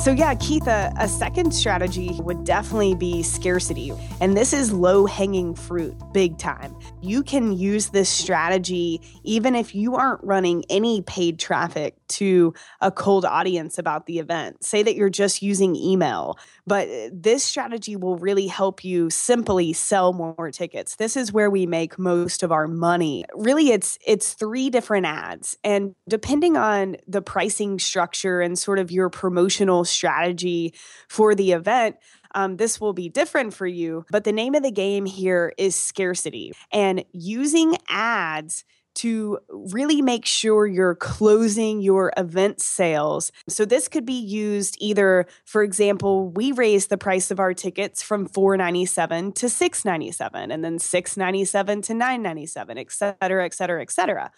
So, 0.05 0.11
yeah, 0.11 0.35
Keith, 0.35 0.67
a, 0.67 0.93
a, 0.99 1.07
second 1.07 1.51
strategy 1.51 2.11
would 2.19 2.43
definitely 2.43 2.93
be 2.93 3.23
scarcity. 3.23 3.91
And 4.21 4.37
this 4.37 4.53
is 4.53 4.71
low 4.71 5.07
hanging 5.07 5.55
fruit, 5.55 5.95
big 6.13 6.37
time. 6.37 6.77
You 7.01 7.23
can 7.23 7.51
use 7.51 7.89
this 7.89 8.07
strategy 8.07 9.01
even 9.23 9.55
if 9.55 9.73
you 9.73 9.95
aren't 9.95 10.23
running 10.23 10.63
any 10.69 11.01
paid 11.01 11.39
traffic 11.39 11.95
to 12.07 12.53
a 12.81 12.91
cold 12.91 13.25
audience 13.25 13.79
about 13.79 14.05
the 14.05 14.19
event. 14.19 14.63
Say 14.63 14.83
that 14.83 14.95
you're 14.95 15.09
just 15.09 15.41
using 15.41 15.75
email, 15.75 16.37
but 16.67 16.87
this 17.11 17.43
strategy 17.43 17.95
will 17.95 18.17
really 18.17 18.45
help 18.45 18.83
you 18.83 19.09
simply 19.09 19.73
sell 19.73 20.13
more 20.13 20.51
tickets. 20.51 20.97
This 20.97 21.17
is 21.17 21.33
where 21.33 21.49
we 21.49 21.65
make 21.65 21.97
most 21.97 22.43
of 22.43 22.51
our 22.51 22.67
money. 22.67 23.25
Really 23.33 23.71
it's 23.71 23.97
it's 24.05 24.33
three 24.33 24.69
different 24.69 25.07
ads 25.07 25.57
and 25.63 25.95
depending 26.07 26.57
on 26.57 26.97
the 27.07 27.23
pricing 27.23 27.79
structure 27.79 28.41
and 28.41 28.57
sort 28.57 28.77
of 28.77 28.91
your 28.91 29.09
promotional 29.09 29.83
strategy 29.95 30.73
for 31.07 31.33
the 31.35 31.53
event, 31.53 31.95
um, 32.35 32.57
this 32.57 32.79
will 32.79 32.93
be 32.93 33.09
different 33.09 33.53
for 33.53 33.65
you. 33.65 34.05
But 34.11 34.25
the 34.25 34.31
name 34.31 34.55
of 34.55 34.63
the 34.63 34.71
game 34.71 35.05
here 35.05 35.53
is 35.57 35.75
scarcity 35.75 36.53
and 36.71 37.03
using 37.13 37.77
ads 37.89 38.65
to 38.95 39.37
really 39.49 40.01
make 40.01 40.25
sure 40.25 40.65
you're 40.65 40.95
closing 40.95 41.81
your 41.81 42.13
event 42.17 42.61
sales. 42.61 43.31
So 43.47 43.65
this 43.65 43.87
could 43.87 44.05
be 44.05 44.19
used 44.19 44.77
either, 44.79 45.25
for 45.43 45.63
example, 45.63 46.29
we 46.29 46.53
raised 46.53 46.89
the 46.89 46.97
price 46.97 47.29
of 47.29 47.39
our 47.39 47.53
tickets 47.53 48.01
from 48.01 48.25
497 48.25 49.33
to 49.33 49.49
697 49.49 50.51
and 50.51 50.63
then 50.63 50.79
697 50.79 51.81
to 51.83 51.93
997, 51.93 52.77
et 52.77 52.91
cetera, 52.91 53.45
et 53.45 53.53
cetera, 53.53 53.81
et 53.81 53.91
cetera. 53.91 54.31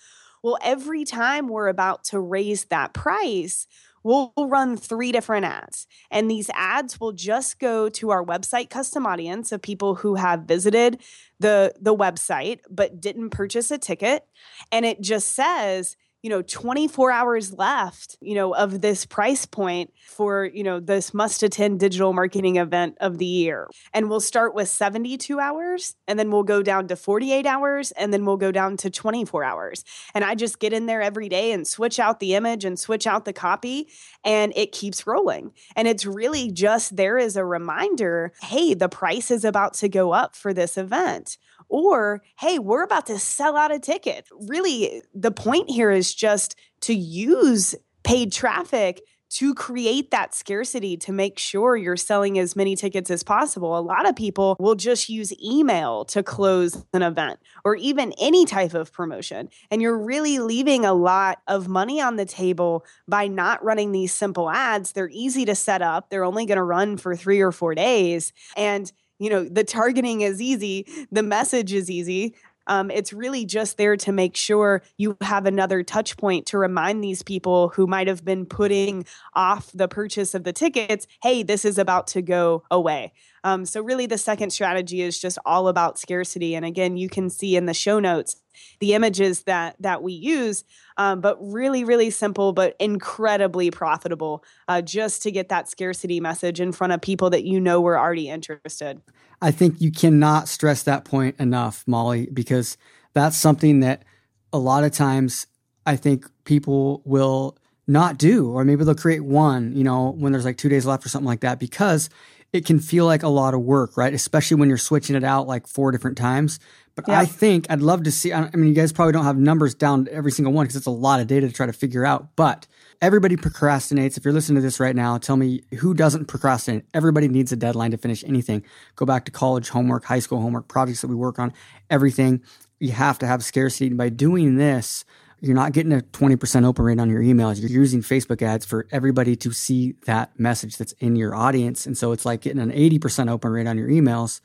Well, 0.43 0.57
every 0.63 1.03
time 1.03 1.47
we're 1.47 1.67
about 1.67 2.03
to 2.05 2.19
raise 2.19 2.65
that 2.65 2.93
price, 2.93 3.67
we'll 4.03 4.31
run 4.37 4.77
three 4.77 5.11
different 5.11 5.45
ads. 5.45 5.87
And 6.11 6.29
these 6.29 6.49
ads 6.53 6.99
will 6.99 7.11
just 7.11 7.59
go 7.59 7.89
to 7.89 8.09
our 8.09 8.23
website 8.23 8.69
custom 8.69 9.05
audience 9.05 9.51
of 9.51 9.61
people 9.61 9.95
who 9.95 10.15
have 10.15 10.41
visited 10.41 11.01
the, 11.39 11.73
the 11.79 11.95
website 11.95 12.59
but 12.69 13.01
didn't 13.01 13.31
purchase 13.31 13.71
a 13.71 13.77
ticket. 13.77 14.25
And 14.71 14.85
it 14.85 15.01
just 15.01 15.33
says, 15.33 15.97
you 16.23 16.29
know 16.29 16.41
24 16.41 17.11
hours 17.11 17.53
left 17.53 18.17
you 18.21 18.35
know 18.35 18.53
of 18.53 18.81
this 18.81 19.05
price 19.05 19.45
point 19.45 19.91
for 20.05 20.45
you 20.45 20.63
know 20.63 20.79
this 20.79 21.13
must 21.13 21.43
attend 21.43 21.79
digital 21.79 22.13
marketing 22.13 22.55
event 22.55 22.97
of 22.99 23.17
the 23.17 23.25
year. 23.25 23.67
And 23.93 24.09
we'll 24.09 24.19
start 24.19 24.55
with 24.55 24.69
72 24.69 25.39
hours 25.39 25.95
and 26.07 26.17
then 26.17 26.31
we'll 26.31 26.43
go 26.43 26.63
down 26.63 26.87
to 26.87 26.95
48 26.95 27.45
hours 27.45 27.91
and 27.91 28.13
then 28.13 28.25
we'll 28.25 28.37
go 28.37 28.51
down 28.51 28.77
to 28.77 28.89
24 28.89 29.43
hours. 29.43 29.83
And 30.13 30.23
i 30.23 30.35
just 30.35 30.59
get 30.59 30.73
in 30.73 30.85
there 30.85 31.01
every 31.01 31.29
day 31.29 31.51
and 31.51 31.67
switch 31.67 31.99
out 31.99 32.19
the 32.19 32.35
image 32.35 32.65
and 32.65 32.79
switch 32.79 33.07
out 33.07 33.25
the 33.25 33.33
copy 33.33 33.89
and 34.23 34.53
it 34.55 34.71
keeps 34.71 35.05
rolling. 35.05 35.51
And 35.75 35.87
it's 35.87 36.05
really 36.05 36.51
just 36.51 36.95
there 36.95 37.17
as 37.17 37.35
a 37.35 37.45
reminder 37.45 38.33
hey 38.41 38.73
the 38.73 38.89
price 38.89 39.31
is 39.31 39.45
about 39.45 39.73
to 39.75 39.89
go 39.89 40.13
up 40.13 40.35
for 40.35 40.53
this 40.53 40.77
event 40.77 41.37
or, 41.69 42.21
hey, 42.39 42.59
we're 42.59 42.83
about 42.83 43.05
to 43.07 43.19
sell 43.19 43.55
out 43.55 43.73
a 43.73 43.79
ticket. 43.79 44.27
Really, 44.31 45.01
the 45.13 45.31
point 45.31 45.69
here 45.69 45.91
is 45.91 46.13
just 46.13 46.55
to 46.81 46.93
use 46.93 47.75
paid 48.03 48.31
traffic 48.31 49.01
to 49.29 49.53
create 49.53 50.11
that 50.11 50.33
scarcity 50.33 50.95
to 50.97 51.11
make 51.11 51.37
sure 51.37 51.75
you're 51.75 51.97
selling 51.97 52.39
as 52.39 52.55
many 52.55 52.75
tickets 52.75 53.11
as 53.11 53.23
possible. 53.23 53.77
A 53.77 53.81
lot 53.81 54.07
of 54.07 54.15
people 54.15 54.55
will 54.59 54.75
just 54.75 55.09
use 55.09 55.33
email 55.43 56.05
to 56.05 56.23
close 56.23 56.85
an 56.93 57.01
event 57.01 57.39
or 57.65 57.75
even 57.75 58.13
any 58.19 58.45
type 58.45 58.73
of 58.73 58.93
promotion. 58.93 59.49
And 59.69 59.81
you're 59.81 59.97
really 59.97 60.39
leaving 60.39 60.85
a 60.85 60.93
lot 60.93 61.39
of 61.47 61.67
money 61.67 62.01
on 62.01 62.15
the 62.15 62.25
table 62.25 62.85
by 63.07 63.27
not 63.27 63.63
running 63.63 63.91
these 63.91 64.13
simple 64.13 64.49
ads. 64.49 64.93
They're 64.93 65.09
easy 65.11 65.45
to 65.45 65.55
set 65.55 65.81
up, 65.81 66.09
they're 66.09 66.23
only 66.23 66.45
going 66.45 66.57
to 66.57 66.63
run 66.63 66.97
for 66.97 67.15
three 67.15 67.41
or 67.41 67.51
four 67.51 67.75
days. 67.75 68.31
And 68.55 68.91
you 69.19 69.29
know 69.29 69.43
the 69.43 69.63
targeting 69.63 70.21
is 70.21 70.41
easy 70.41 70.85
the 71.11 71.23
message 71.23 71.73
is 71.73 71.89
easy 71.89 72.35
um, 72.69 72.91
it's 72.91 73.13
really 73.13 73.45
just 73.45 73.77
there 73.77 73.95
to 73.95 74.11
make 74.11 74.35
sure 74.35 74.81
you 74.97 75.15
have 75.21 75.45
another 75.45 75.83
touch 75.83 76.17
point 76.17 76.45
to 76.47 76.57
remind 76.57 77.01
these 77.01 77.23
people 77.23 77.69
who 77.69 77.87
might 77.87 78.07
have 78.07 78.25
been 78.25 78.45
putting 78.45 79.05
off 79.35 79.71
the 79.73 79.87
purchase 79.87 80.35
of 80.35 80.43
the 80.43 80.53
tickets 80.53 81.07
hey 81.21 81.43
this 81.43 81.65
is 81.65 81.77
about 81.77 82.07
to 82.07 82.21
go 82.21 82.63
away 82.69 83.13
Um, 83.47 83.63
so, 83.63 83.81
really, 83.81 84.07
the 84.07 84.17
second 84.17 84.49
strategy 84.49 85.01
is 85.01 85.17
just 85.17 85.37
all 85.45 85.69
about 85.69 85.97
scarcity. 85.97 86.53
And 86.53 86.65
again, 86.65 86.97
you 86.97 87.07
can 87.07 87.29
see 87.29 87.55
in 87.55 87.65
the 87.65 87.73
show 87.73 87.97
notes 87.97 88.35
the 88.81 88.93
images 88.93 89.43
that 89.43 89.77
that 89.79 90.03
we 90.03 90.11
use, 90.11 90.65
um, 90.97 91.21
but 91.21 91.37
really, 91.39 91.85
really 91.85 92.09
simple, 92.09 92.51
but 92.51 92.75
incredibly 92.77 93.71
profitable, 93.71 94.43
uh, 94.67 94.81
just 94.81 95.23
to 95.23 95.31
get 95.31 95.47
that 95.47 95.69
scarcity 95.69 96.19
message 96.19 96.59
in 96.59 96.73
front 96.73 96.91
of 96.91 96.99
people 96.99 97.29
that 97.29 97.45
you 97.45 97.61
know 97.61 97.79
were 97.79 97.97
already 97.97 98.27
interested. 98.27 99.01
I 99.41 99.51
think 99.51 99.79
you 99.79 99.91
cannot 99.91 100.49
stress 100.49 100.83
that 100.83 101.05
point 101.05 101.39
enough, 101.39 101.85
Molly, 101.87 102.27
because 102.33 102.77
that's 103.13 103.37
something 103.37 103.79
that 103.79 104.03
a 104.51 104.59
lot 104.59 104.83
of 104.83 104.91
times 104.91 105.47
I 105.85 105.95
think 105.95 106.25
people 106.43 107.01
will 107.05 107.57
not 107.87 108.17
do, 108.17 108.51
or 108.51 108.65
maybe 108.65 108.83
they'll 108.83 108.93
create 108.93 109.23
one, 109.23 109.73
you 109.73 109.85
know, 109.85 110.11
when 110.17 110.33
there's 110.33 110.43
like 110.43 110.57
two 110.57 110.67
days 110.67 110.85
left 110.85 111.05
or 111.05 111.09
something 111.09 111.25
like 111.27 111.39
that, 111.39 111.59
because 111.59 112.09
it 112.57 112.65
can 112.65 112.79
feel 112.79 113.05
like 113.05 113.21
a 113.21 113.27
lot 113.27 113.53
of 113.53 113.61
work, 113.61 113.95
right? 113.95 114.11
Especially 114.11 114.57
when 114.57 114.67
you're 114.67 114.79
switching 114.79 115.15
it 115.15 115.23
out 115.23 115.47
like 115.47 115.67
four 115.67 115.91
different 115.91 116.17
times. 116.17 116.59
But 116.95 117.07
yeah. 117.07 117.19
I 117.19 117.25
think 117.25 117.67
I'd 117.69 117.81
love 117.81 118.01
to 118.03 118.11
see. 118.11 118.33
I 118.33 118.49
mean, 118.55 118.69
you 118.69 118.73
guys 118.73 118.91
probably 118.91 119.13
don't 119.13 119.25
have 119.25 119.37
numbers 119.37 119.75
down 119.75 120.07
every 120.11 120.31
single 120.31 120.51
one 120.51 120.65
because 120.65 120.75
it's 120.75 120.87
a 120.87 120.91
lot 120.91 121.19
of 121.19 121.27
data 121.27 121.45
to 121.45 121.53
try 121.53 121.67
to 121.67 121.73
figure 121.73 122.03
out. 122.03 122.35
But 122.35 122.65
everybody 122.99 123.35
procrastinates. 123.35 124.17
If 124.17 124.25
you're 124.25 124.33
listening 124.33 124.55
to 124.55 124.61
this 124.61 124.79
right 124.79 124.95
now, 124.95 125.19
tell 125.19 125.37
me 125.37 125.61
who 125.77 125.93
doesn't 125.93 126.25
procrastinate. 126.25 126.85
Everybody 126.95 127.27
needs 127.27 127.51
a 127.51 127.55
deadline 127.55 127.91
to 127.91 127.97
finish 127.97 128.23
anything. 128.23 128.63
Go 128.95 129.05
back 129.05 129.25
to 129.25 129.31
college 129.31 129.69
homework, 129.69 130.05
high 130.05 130.17
school 130.17 130.41
homework, 130.41 130.67
projects 130.67 131.01
that 131.01 131.07
we 131.07 131.15
work 131.15 131.37
on, 131.37 131.53
everything. 131.91 132.41
You 132.79 132.93
have 132.93 133.19
to 133.19 133.27
have 133.27 133.43
scarcity. 133.43 133.87
And 133.87 133.97
by 133.97 134.09
doing 134.09 134.55
this, 134.55 135.05
you're 135.39 135.55
not 135.55 135.71
getting 135.71 135.93
a 135.93 135.99
20% 135.99 136.65
open 136.65 136.85
rate 136.85 136.99
on 136.99 137.09
your 137.09 137.21
emails. 137.21 137.59
You're 137.59 137.69
using 137.69 138.01
Facebook 138.01 138.41
ads 138.41 138.65
for 138.65 138.87
everybody 138.91 139.35
to 139.37 139.51
see 139.51 139.93
that 140.05 140.37
message 140.39 140.77
that's 140.77 140.93
in 140.93 141.15
your 141.15 141.35
audience. 141.35 141.85
And 141.85 141.97
so 141.97 142.11
it's 142.11 142.25
like 142.25 142.41
getting 142.41 142.61
an 142.61 142.71
80% 142.71 143.29
open 143.29 143.51
rate 143.51 143.67
on 143.67 143.77
your 143.77 143.87
emails. 143.87 144.41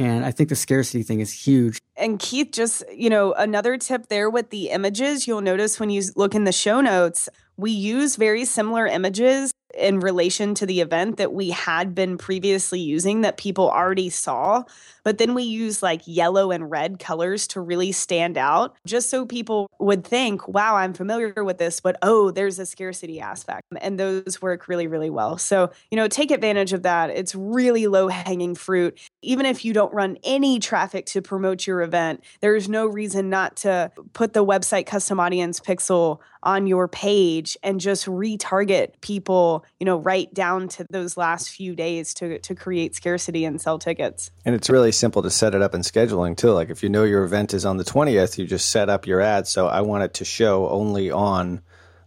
And 0.00 0.24
I 0.24 0.30
think 0.30 0.48
the 0.48 0.56
scarcity 0.56 1.02
thing 1.02 1.20
is 1.20 1.30
huge. 1.30 1.78
And 1.94 2.18
Keith, 2.18 2.52
just, 2.52 2.82
you 2.90 3.10
know, 3.10 3.34
another 3.34 3.76
tip 3.76 4.06
there 4.06 4.30
with 4.30 4.48
the 4.48 4.70
images, 4.70 5.28
you'll 5.28 5.42
notice 5.42 5.78
when 5.78 5.90
you 5.90 6.02
look 6.16 6.34
in 6.34 6.44
the 6.44 6.52
show 6.52 6.80
notes, 6.80 7.28
we 7.58 7.70
use 7.70 8.16
very 8.16 8.46
similar 8.46 8.86
images 8.86 9.52
in 9.78 10.00
relation 10.00 10.54
to 10.54 10.66
the 10.66 10.80
event 10.80 11.16
that 11.18 11.32
we 11.32 11.50
had 11.50 11.94
been 11.94 12.18
previously 12.18 12.80
using 12.80 13.20
that 13.20 13.36
people 13.36 13.70
already 13.70 14.08
saw. 14.08 14.64
But 15.04 15.18
then 15.18 15.34
we 15.34 15.44
use 15.44 15.82
like 15.82 16.02
yellow 16.06 16.50
and 16.50 16.70
red 16.70 16.98
colors 16.98 17.46
to 17.48 17.60
really 17.60 17.92
stand 17.92 18.36
out, 18.36 18.76
just 18.86 19.10
so 19.10 19.24
people 19.24 19.68
would 19.78 20.04
think, 20.04 20.48
wow, 20.48 20.76
I'm 20.76 20.92
familiar 20.92 21.44
with 21.44 21.58
this, 21.58 21.80
but 21.80 21.96
oh, 22.02 22.30
there's 22.30 22.58
a 22.58 22.66
scarcity 22.66 23.20
aspect. 23.20 23.62
And 23.80 23.98
those 23.98 24.42
work 24.42 24.66
really, 24.66 24.86
really 24.86 25.10
well. 25.10 25.38
So, 25.38 25.70
you 25.90 25.96
know, 25.96 26.08
take 26.08 26.30
advantage 26.30 26.72
of 26.72 26.82
that. 26.82 27.10
It's 27.10 27.34
really 27.34 27.86
low 27.86 28.08
hanging 28.08 28.54
fruit. 28.54 28.98
Even 29.22 29.46
if 29.46 29.64
you 29.64 29.72
don't 29.72 29.92
run 29.92 30.16
any 30.24 30.58
traffic 30.58 31.06
to 31.06 31.22
promote 31.22 31.66
your 31.66 31.82
event, 31.82 32.22
there's 32.40 32.68
no 32.68 32.86
reason 32.86 33.28
not 33.28 33.56
to 33.56 33.90
put 34.12 34.32
the 34.32 34.44
website 34.44 34.86
custom 34.86 35.20
audience 35.20 35.60
pixel 35.60 36.20
on 36.42 36.66
your 36.66 36.88
page 36.88 37.56
and 37.62 37.80
just 37.80 38.06
retarget 38.06 39.00
people, 39.02 39.64
you 39.78 39.84
know, 39.84 39.98
right 39.98 40.32
down 40.32 40.68
to 40.68 40.86
those 40.90 41.16
last 41.16 41.50
few 41.50 41.74
days 41.74 42.14
to 42.14 42.38
to 42.38 42.54
create 42.54 42.94
scarcity 42.94 43.44
and 43.44 43.60
sell 43.60 43.78
tickets. 43.78 44.30
And 44.44 44.54
it's 44.54 44.70
really 44.70 44.92
simple 44.92 45.22
to 45.22 45.30
set 45.30 45.54
it 45.54 45.62
up 45.62 45.74
in 45.74 45.82
scheduling 45.82 46.36
too. 46.36 46.52
Like 46.52 46.70
if 46.70 46.82
you 46.82 46.88
know 46.88 47.04
your 47.04 47.24
event 47.24 47.52
is 47.52 47.64
on 47.64 47.76
the 47.76 47.84
20th, 47.84 48.38
you 48.38 48.46
just 48.46 48.70
set 48.70 48.88
up 48.88 49.06
your 49.06 49.20
ad 49.20 49.46
so 49.46 49.66
I 49.66 49.82
want 49.82 50.04
it 50.04 50.14
to 50.14 50.24
show 50.24 50.68
only 50.68 51.10
on 51.10 51.60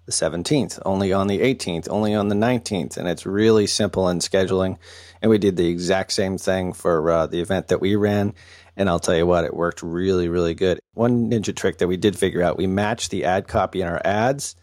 the 0.06 0.12
17th, 0.12 0.82
only 0.86 1.14
on 1.14 1.28
the 1.28 1.40
18th, 1.40 1.88
only 1.90 2.14
on 2.14 2.28
the 2.28 2.36
19th, 2.36 2.98
and 2.98 3.08
it's 3.08 3.26
really 3.26 3.68
simple 3.68 4.10
in 4.10 4.20
scheduling. 4.20 4.78
And 5.24 5.32
we 5.32 5.40
did 5.40 5.56
the 5.56 5.68
exact 5.68 6.12
same 6.12 6.38
thing 6.38 6.74
for 6.74 7.10
uh, 7.10 7.26
the 7.26 7.40
event 7.40 7.70
that 7.70 7.82
we 7.82 7.96
ran 7.96 8.36
and 8.76 8.90
I'll 8.90 9.00
tell 9.00 9.16
you 9.16 9.26
what, 9.28 9.46
it 9.46 9.54
worked 9.54 9.84
really, 9.84 10.28
really 10.28 10.54
good. 10.54 10.80
One 10.94 11.30
ninja 11.30 11.56
trick 11.56 11.78
that 11.78 11.88
we 11.88 11.98
did 11.98 12.18
figure 12.18 12.42
out 12.42 12.58
we 12.58 12.68
matched 12.68 13.12
the 13.12 13.26
ad 13.26 13.48
copy 13.48 13.82
in 13.82 13.88
our 13.88 14.02
ads 14.04 14.56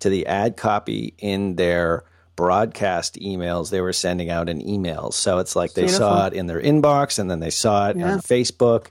to 0.00 0.08
the 0.08 0.26
ad 0.26 0.56
copy 0.56 1.14
in 1.18 1.56
their 1.56 2.04
broadcast 2.36 3.16
emails 3.16 3.70
they 3.70 3.80
were 3.80 3.92
sending 3.92 4.30
out 4.30 4.48
in 4.48 4.60
emails. 4.60 5.14
So 5.14 5.38
it's 5.38 5.56
like 5.56 5.74
they 5.74 5.82
Beautiful. 5.82 6.06
saw 6.06 6.26
it 6.28 6.34
in 6.34 6.46
their 6.46 6.62
inbox 6.62 7.18
and 7.18 7.30
then 7.30 7.40
they 7.40 7.50
saw 7.50 7.88
it 7.88 7.96
yeah. 7.96 8.12
on 8.12 8.20
Facebook 8.20 8.86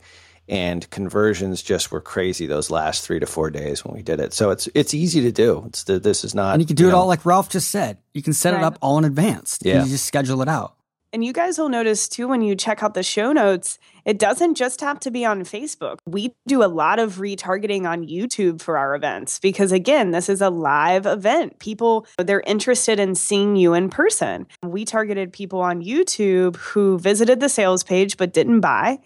and 0.50 0.90
conversions 0.90 1.62
just 1.62 1.92
were 1.92 2.02
crazy 2.02 2.46
those 2.46 2.70
last 2.70 3.06
three 3.06 3.20
to 3.20 3.26
four 3.26 3.50
days 3.50 3.84
when 3.84 3.96
we 3.96 4.02
did 4.02 4.20
it. 4.20 4.34
So 4.34 4.52
it's 4.52 4.68
it's 4.76 4.94
easy 4.94 5.22
to 5.22 5.32
do. 5.32 5.63
It's 5.68 5.86
the, 5.86 5.98
this 5.98 6.24
is 6.24 6.36
not 6.36 6.54
and 6.54 6.62
you 6.62 6.68
can 6.68 6.76
do 6.76 6.84
you 6.84 6.90
it 6.90 6.92
know, 6.92 7.00
all 7.00 7.08
like 7.08 7.26
Ralph 7.26 7.50
just 7.50 7.72
said. 7.72 7.98
You 8.13 8.22
can 8.22 8.34
set 8.34 8.54
right. 8.54 8.62
it 8.62 8.66
up 8.66 8.78
all 8.82 8.98
in 8.98 9.06
advance. 9.06 9.60
Yeah, 9.62 9.84
you 9.84 9.90
just 9.90 10.06
schedule 10.06 10.42
it 10.42 10.48
out. 10.48 10.77
And 11.13 11.24
you 11.24 11.32
guys 11.32 11.58
will 11.58 11.70
notice 11.70 12.08
too 12.10 12.28
when 12.28 12.41
you 12.41 12.56
check 12.56 12.84
out 12.84 12.93
the 12.93 13.04
show 13.04 13.32
notes, 13.32 13.80
it 14.04 14.20
doesn't 14.20 14.56
just 14.56 14.82
have 14.82 15.00
to 15.02 15.12
be 15.12 15.26
on 15.26 15.41
Facebook. 15.41 15.98
We 16.06 16.34
do 16.48 16.63
a 16.63 16.67
lot 16.67 17.00
of 17.00 17.15
retargeting 17.15 17.88
on 17.88 18.06
YouTube 18.06 18.62
for 18.62 18.78
our 18.78 18.96
events 18.96 19.39
because, 19.39 19.72
again, 19.72 20.12
this 20.12 20.30
is 20.30 20.41
a 20.41 20.50
live 20.50 21.06
event. 21.06 21.60
People, 21.60 22.06
they're 22.17 22.41
interested 22.41 23.00
in 23.00 23.15
seeing 23.15 23.56
you 23.56 23.74
in 23.74 23.89
person. 23.89 24.48
We 24.63 24.86
targeted 24.86 25.32
people 25.32 25.62
on 25.62 25.82
YouTube 25.82 26.58
who 26.58 27.00
visited 27.00 27.39
the 27.39 27.50
sales 27.50 27.84
page 27.84 28.17
but 28.17 28.34
didn't 28.34 28.60
buy. 28.60 29.00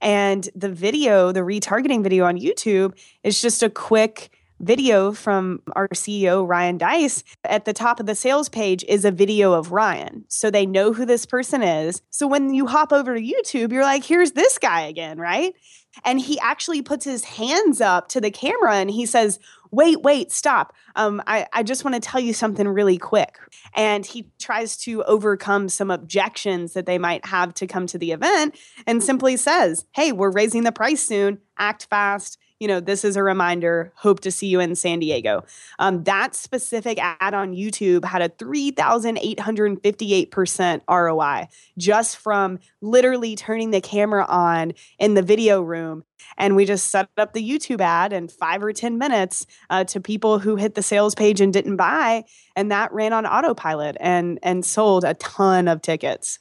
And 0.00 0.48
the 0.54 0.68
video, 0.68 1.32
the 1.32 1.40
retargeting 1.40 2.04
video 2.04 2.24
on 2.24 2.38
YouTube, 2.38 2.96
is 3.24 3.40
just 3.42 3.62
a 3.64 3.70
quick 3.70 4.30
video 4.60 5.12
from 5.12 5.62
our 5.74 5.88
CEO, 5.88 6.46
Ryan 6.46 6.78
Deiss, 6.78 7.24
at 7.44 7.64
the 7.64 7.72
top 7.72 8.00
of 8.00 8.06
the 8.06 8.14
sales 8.14 8.48
page 8.48 8.84
is 8.88 9.04
a 9.04 9.10
video 9.10 9.52
of 9.52 9.72
Ryan. 9.72 10.24
So 10.28 10.50
they 10.50 10.66
know 10.66 10.92
who 10.92 11.04
this 11.04 11.26
person 11.26 11.62
is. 11.62 12.02
So 12.10 12.26
when 12.26 12.52
you 12.54 12.66
hop 12.66 12.92
over 12.92 13.14
to 13.14 13.20
YouTube, 13.20 13.72
you're 13.72 13.82
like, 13.82 14.04
here's 14.04 14.32
this 14.32 14.58
guy 14.58 14.82
again, 14.82 15.18
right? 15.18 15.54
And 16.04 16.20
he 16.20 16.38
actually 16.40 16.82
puts 16.82 17.04
his 17.04 17.24
hands 17.24 17.80
up 17.80 18.08
to 18.08 18.20
the 18.20 18.30
camera 18.30 18.76
and 18.76 18.90
he 18.90 19.06
says, 19.06 19.38
Wait, 19.70 20.00
wait, 20.00 20.32
stop. 20.32 20.72
Um, 20.96 21.22
I, 21.26 21.46
I 21.52 21.62
just 21.62 21.84
want 21.84 21.94
to 21.94 22.00
tell 22.00 22.20
you 22.20 22.32
something 22.32 22.66
really 22.66 22.96
quick. 22.96 23.36
And 23.74 24.06
he 24.06 24.30
tries 24.38 24.78
to 24.78 25.04
overcome 25.04 25.68
some 25.68 25.90
objections 25.90 26.72
that 26.72 26.86
they 26.86 26.96
might 26.96 27.26
have 27.26 27.52
to 27.54 27.66
come 27.66 27.86
to 27.88 27.98
the 27.98 28.12
event 28.12 28.58
and 28.86 29.04
simply 29.04 29.36
says, 29.36 29.84
Hey, 29.92 30.10
we're 30.10 30.30
raising 30.30 30.64
the 30.64 30.72
price 30.72 31.02
soon. 31.02 31.40
Act 31.58 31.86
fast 31.90 32.38
you 32.60 32.66
know, 32.66 32.80
this 32.80 33.04
is 33.04 33.16
a 33.16 33.22
reminder. 33.22 33.92
Hope 33.96 34.20
to 34.20 34.30
see 34.30 34.46
you 34.48 34.60
in 34.60 34.74
San 34.74 34.98
Diego. 34.98 35.44
Um, 35.78 36.04
that 36.04 36.34
specific 36.34 36.98
ad 37.00 37.34
on 37.34 37.54
YouTube 37.54 38.04
had 38.04 38.20
a 38.22 38.28
3,858% 38.30 40.80
ROI 40.88 41.48
just 41.76 42.16
from 42.16 42.58
literally 42.80 43.36
turning 43.36 43.70
the 43.70 43.80
camera 43.80 44.24
on 44.28 44.72
in 44.98 45.14
the 45.14 45.22
video 45.22 45.62
room. 45.62 46.02
And 46.36 46.56
we 46.56 46.64
just 46.64 46.90
set 46.90 47.08
up 47.16 47.32
the 47.32 47.48
YouTube 47.48 47.80
ad 47.80 48.12
in 48.12 48.26
five 48.26 48.60
or 48.62 48.72
10 48.72 48.98
minutes 48.98 49.46
uh, 49.70 49.84
to 49.84 50.00
people 50.00 50.40
who 50.40 50.56
hit 50.56 50.74
the 50.74 50.82
sales 50.82 51.14
page 51.14 51.40
and 51.40 51.52
didn't 51.52 51.76
buy. 51.76 52.24
And 52.56 52.72
that 52.72 52.92
ran 52.92 53.12
on 53.12 53.24
autopilot 53.24 53.96
and, 54.00 54.40
and 54.42 54.64
sold 54.64 55.04
a 55.04 55.14
ton 55.14 55.68
of 55.68 55.80
tickets. 55.80 56.40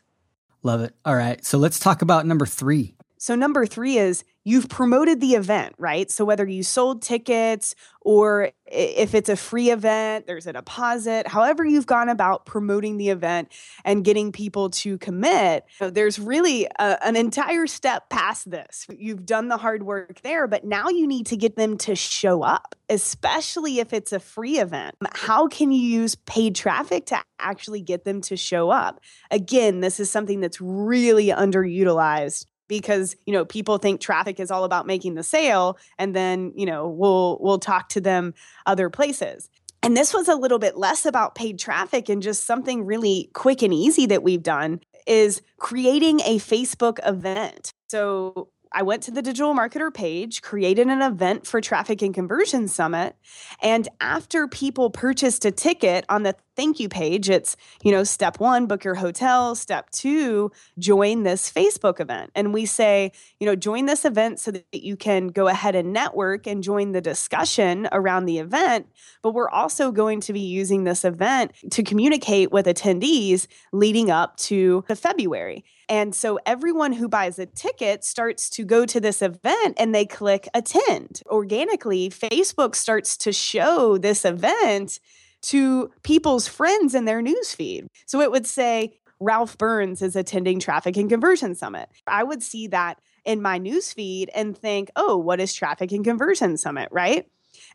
Love 0.64 0.82
it. 0.82 0.96
All 1.06 1.16
right. 1.16 1.46
So 1.46 1.60
let's 1.60 1.80
talk 1.80 2.02
about 2.02 2.26
number 2.26 2.48
three. 2.48 2.96
So, 3.20 3.36
number 3.36 3.66
three 3.66 3.98
is 3.98 4.24
you've 4.48 4.70
promoted 4.70 5.20
the 5.20 5.34
event, 5.34 5.76
right? 5.78 6.10
So, 6.10 6.24
whether 6.24 6.48
you 6.48 6.64
sold 6.64 7.02
tickets 7.02 7.76
or 8.00 8.52
if 8.66 9.14
it's 9.14 9.28
a 9.28 9.36
free 9.36 9.72
event, 9.72 10.26
there's 10.26 10.48
a 10.48 10.54
deposit, 10.54 11.28
however, 11.28 11.66
you've 11.66 11.86
gone 11.86 12.08
about 12.08 12.46
promoting 12.46 12.96
the 12.96 13.10
event 13.10 13.52
and 13.84 14.06
getting 14.06 14.32
people 14.32 14.70
to 14.70 14.98
commit, 15.00 15.66
there's 15.82 16.18
really 16.18 16.66
a, 16.80 16.98
an 17.06 17.18
entire 17.18 17.68
step 17.68 18.10
past 18.10 18.50
this. 18.50 18.88
You've 18.98 19.26
done 19.26 19.50
the 19.50 19.58
hard 19.58 19.84
work 19.84 20.22
there, 20.22 20.48
but 20.48 20.64
now 20.64 20.88
you 20.88 21.08
need 21.08 21.26
to 21.26 21.36
get 21.36 21.58
them 21.58 21.78
to 21.80 21.96
show 21.96 22.42
up, 22.42 22.74
especially 22.88 23.80
if 23.80 23.92
it's 23.92 24.14
a 24.14 24.20
free 24.20 24.60
event. 24.60 24.96
How 25.14 25.50
can 25.50 25.74
you 25.74 25.82
use 25.82 26.16
paid 26.16 26.56
traffic 26.56 27.06
to 27.08 27.20
actually 27.40 27.82
get 27.82 28.06
them 28.06 28.22
to 28.22 28.38
show 28.38 28.70
up? 28.70 29.02
Again, 29.30 29.82
this 29.82 30.00
is 30.00 30.10
something 30.10 30.40
that's 30.40 30.62
really 30.62 31.28
underutilized 31.28 32.46
because 32.68 33.16
you 33.26 33.34
know 33.34 33.46
people 33.46 33.78
think 33.78 34.02
traffic 34.02 34.40
is 34.40 34.52
all 34.52 34.64
about 34.64 34.86
making 34.86 35.16
the 35.16 35.24
sale 35.24 35.78
and 35.98 36.16
then 36.16 36.52
you 36.56 36.66
know 36.66 36.88
we'll 36.88 37.38
we'll 37.42 37.60
talk 37.60 37.90
to 37.90 38.02
them 38.02 38.34
other 38.66 38.90
places 38.90 39.50
and 39.84 39.96
this 39.96 40.14
was 40.14 40.28
a 40.28 40.36
little 40.36 40.60
bit 40.60 40.76
less 40.76 41.06
about 41.06 41.36
paid 41.36 41.60
traffic 41.60 42.10
and 42.10 42.22
just 42.22 42.44
something 42.44 42.86
really 42.86 43.30
quick 43.34 43.62
and 43.62 43.74
easy 43.74 44.06
that 44.08 44.24
we've 44.24 44.44
done 44.44 44.82
is 45.06 45.42
creating 45.58 46.20
a 46.22 46.38
Facebook 46.40 47.00
event. 47.08 47.72
So 47.88 48.50
I 48.72 48.84
went 48.84 49.04
to 49.04 49.12
the 49.12 49.22
digital 49.22 49.56
marketer 49.56 49.94
page, 49.94 50.42
created 50.42 50.88
an 50.88 51.02
event 51.02 51.48
for 51.48 51.62
Traffic 51.62 52.02
and 52.02 52.14
Conversion 52.14 52.68
Summit. 52.68 53.16
And 53.62 53.88
after 54.02 54.48
people 54.48 54.90
purchased 54.90 55.46
a 55.46 55.52
ticket 55.52 56.06
on 56.10 56.24
the 56.24 56.36
thank 56.58 56.80
you 56.80 56.90
page, 56.90 57.30
it's, 57.30 57.56
you 57.84 57.92
know, 57.92 58.04
step 58.04 58.40
one, 58.40 58.66
book 58.66 58.84
your 58.84 58.96
hotel. 58.96 59.54
Step 59.56 59.92
two, 59.92 60.52
join 60.80 61.24
this 61.24 61.50
Facebook 61.50 62.02
event. 62.02 62.32
And 62.36 62.52
we 62.54 62.66
say, 62.66 63.12
you 63.40 63.46
know, 63.46 63.56
join 63.56 63.86
this 63.86 64.04
event 64.04 64.40
so 64.40 64.52
that 64.52 64.66
you 64.74 64.98
can 64.98 65.28
go 65.28 65.48
ahead 65.48 65.76
and 65.76 65.94
network 65.94 66.48
and 66.48 66.64
join 66.64 66.92
the 66.92 67.00
discussion 67.00 67.88
around 67.92 68.26
the 68.26 68.40
event. 68.40 68.88
But 69.22 69.36
we're 69.36 69.50
also 69.50 69.92
going 69.92 70.20
to 70.22 70.34
be 70.34 70.42
using 70.42 70.84
this 70.84 71.06
event 71.06 71.52
to 71.72 71.84
communicate 71.84 72.52
with 72.52 72.66
attendees 72.66 73.46
leading 73.72 74.10
up 74.10 74.36
to 74.38 74.84
the 74.88 74.96
February. 74.96 75.64
And 75.90 76.14
so 76.14 76.40
everyone 76.46 76.92
who 76.92 77.08
buys 77.08 77.40
a 77.40 77.46
ticket 77.46 78.04
starts 78.04 78.50
to 78.52 78.66
go 78.66 78.86
to 78.86 79.00
this 79.00 79.22
event 79.22 79.76
and 79.78 79.94
they 79.94 80.06
click 80.06 80.50
attend. 80.54 81.22
Organically, 81.28 82.10
Facebook 82.10 82.76
starts 82.76 83.16
to 83.18 83.32
show 83.32 83.98
this 83.98 84.26
event 84.26 85.00
to 85.48 85.92
people's 86.04 86.48
friends 86.48 86.96
in 86.96 87.06
their 87.06 87.22
newsfeed. 87.22 87.88
So 88.06 88.22
it 88.22 88.32
would 88.32 88.48
say, 88.48 89.00
Ralph 89.20 89.58
Burns 89.58 90.02
is 90.02 90.16
attending 90.16 90.60
Traffic 90.60 90.96
and 90.96 91.10
Conversion 91.10 91.56
Summit. 91.56 91.90
I 92.06 92.24
would 92.24 92.44
see 92.44 92.68
that 92.68 93.00
in 93.26 93.42
my 93.42 93.60
newsfeed 93.60 94.28
and 94.36 94.58
think, 94.58 94.92
oh, 94.96 95.18
what 95.18 95.40
is 95.40 95.54
Traffic 95.54 95.92
and 95.92 96.04
Conversion 96.04 96.58
Summit, 96.58 96.90
right? 96.92 97.28